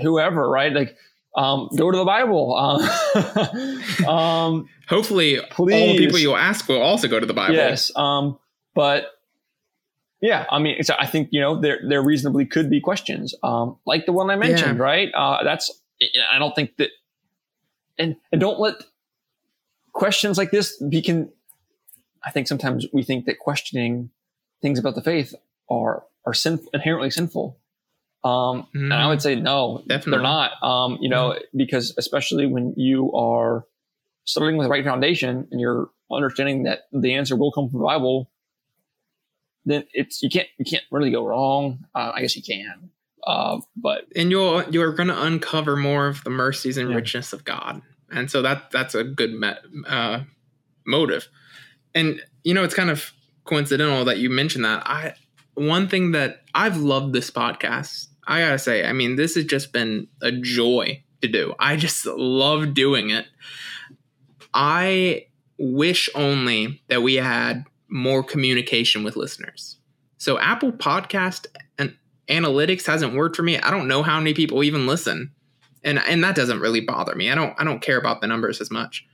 [0.00, 0.72] whoever, right?
[0.72, 0.96] Like,
[1.36, 2.54] um, go to the Bible.
[2.54, 5.74] Um, um, Hopefully, please.
[5.74, 7.54] all the people you ask will also go to the Bible.
[7.54, 7.90] Yes.
[7.96, 8.38] Um,
[8.74, 9.06] but
[10.22, 14.06] yeah, I mean, I think you know there there reasonably could be questions, um, like
[14.06, 14.82] the one I mentioned, yeah.
[14.84, 15.08] right?
[15.12, 15.82] Uh, that's
[16.32, 16.90] I don't think that,
[17.98, 18.76] and and don't let
[19.92, 21.30] questions like this be can.
[22.24, 24.10] I think sometimes we think that questioning
[24.60, 25.34] things about the faith
[25.68, 27.58] are are sin, inherently sinful.
[28.24, 30.12] Um, mm, and I would say no, definitely.
[30.12, 30.62] they're not.
[30.62, 33.66] Um, you know, because especially when you are
[34.24, 37.84] starting with the right foundation and you're understanding that the answer will come from the
[37.84, 38.30] Bible,
[39.64, 41.84] then it's you can't you can't really go wrong.
[41.94, 42.90] Uh, I guess you can,
[43.26, 46.96] uh, but and you'll you're going to uncover more of the mercies and yeah.
[46.96, 50.20] richness of God, and so that that's a good met, uh,
[50.86, 51.28] motive.
[51.94, 53.12] And you know, it's kind of
[53.44, 54.82] coincidental that you mentioned that.
[54.86, 55.14] I
[55.54, 59.72] one thing that I've loved this podcast I gotta say, I mean, this has just
[59.72, 61.54] been a joy to do.
[61.58, 63.26] I just love doing it.
[64.54, 65.26] I
[65.58, 69.78] wish only that we had more communication with listeners.
[70.18, 71.46] So Apple Podcast
[71.78, 71.96] and
[72.28, 73.58] analytics hasn't worked for me.
[73.58, 75.32] I don't know how many people even listen.
[75.84, 77.30] And and that doesn't really bother me.
[77.30, 79.04] I don't I don't care about the numbers as much.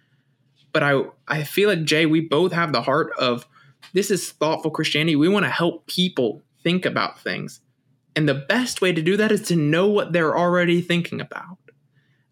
[0.73, 3.47] But I I feel like Jay, we both have the heart of
[3.95, 5.17] this is thoughtful Christianity.
[5.17, 7.61] We want to help people think about things.
[8.19, 11.57] And the best way to do that is to know what they're already thinking about.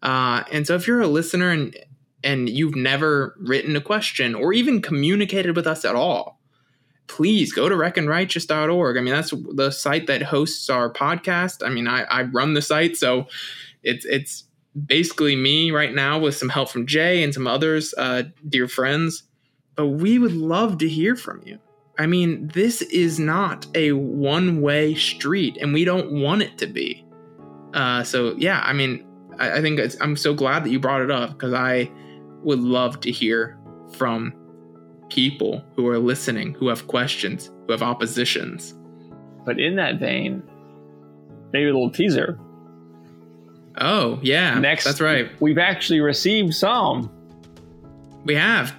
[0.03, 1.73] Uh, and so if you're a listener and
[2.25, 6.41] and you've never written a question or even communicated with us at all,
[7.07, 8.97] please go to reckonrighteous.org.
[8.97, 11.65] I mean, that's the site that hosts our podcast.
[11.65, 13.27] I mean, I, I run the site, so
[13.81, 14.43] it's it's
[14.85, 19.23] basically me right now with some help from Jay and some others, uh, dear friends.
[19.75, 21.59] But we would love to hear from you.
[21.99, 26.67] I mean, this is not a one way street, and we don't want it to
[26.67, 27.05] be.
[27.73, 29.05] Uh, so, yeah, I mean,
[29.39, 31.89] I, I think I'm so glad that you brought it up because I
[32.43, 33.57] would love to hear
[33.97, 34.33] from
[35.09, 38.73] people who are listening, who have questions, who have oppositions.
[39.45, 40.43] but in that vein,
[41.53, 42.39] maybe a little teaser.
[43.79, 45.29] Oh yeah, Next, That's right.
[45.39, 47.11] We've actually received some.
[48.25, 48.75] We have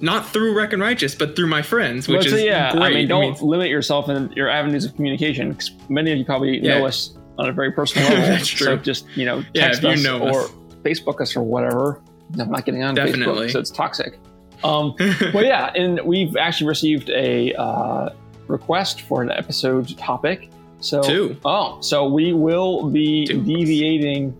[0.00, 2.82] not through Reckon Righteous, but through my friends, which But so, is yeah, great.
[2.82, 5.54] I mean, don't mean, limit yourself in your avenues of communication.
[5.54, 6.78] 'cause many of you probably Yeah.
[6.78, 8.26] know us on a very personal level.
[8.26, 8.76] That's So true.
[8.78, 10.52] just you know, text if you us know or us.
[10.84, 12.00] Facebook us or whatever.
[12.38, 13.46] I'm not getting on Definitely.
[13.48, 14.18] Facebook, so it's toxic.
[14.64, 14.94] Um,
[15.34, 18.08] well, yeah, and we've actually received a uh,
[18.48, 20.50] request for an episode topic.
[20.80, 21.36] So, Two.
[21.44, 23.42] oh, so we will be Two.
[23.42, 24.34] deviating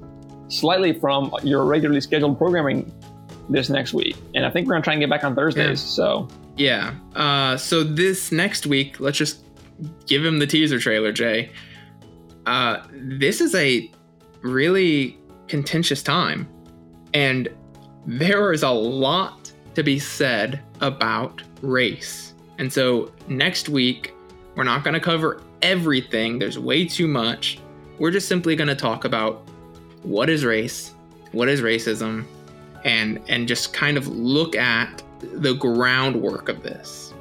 [0.48, 2.92] slightly from your regularly scheduled programming
[3.48, 5.82] this next week, and I think we're gonna try and get back on Thursdays.
[5.82, 5.88] Yeah.
[5.88, 6.94] So, yeah.
[7.14, 9.44] Uh, so this next week, let's just
[10.06, 11.50] give him the teaser trailer, Jay.
[12.46, 13.90] Uh, this is a
[14.42, 15.18] really
[15.48, 16.48] contentious time,
[17.14, 17.48] and
[18.06, 22.34] there is a lot to be said about race.
[22.58, 24.14] And so next week,
[24.54, 26.38] we're not going to cover everything.
[26.38, 27.58] There's way too much.
[27.98, 29.46] We're just simply going to talk about
[30.02, 30.94] what is race,
[31.32, 32.24] what is racism,
[32.86, 37.12] and and just kind of look at the groundwork of this.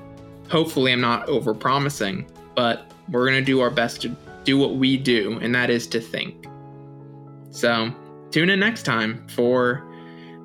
[0.50, 4.96] Hopefully, I'm not over promising, but we're to do our best to do what we
[4.96, 6.48] do, and that is to think.
[7.50, 7.92] So,
[8.30, 9.84] tune in next time for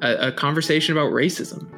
[0.01, 1.70] a, a conversation about racism.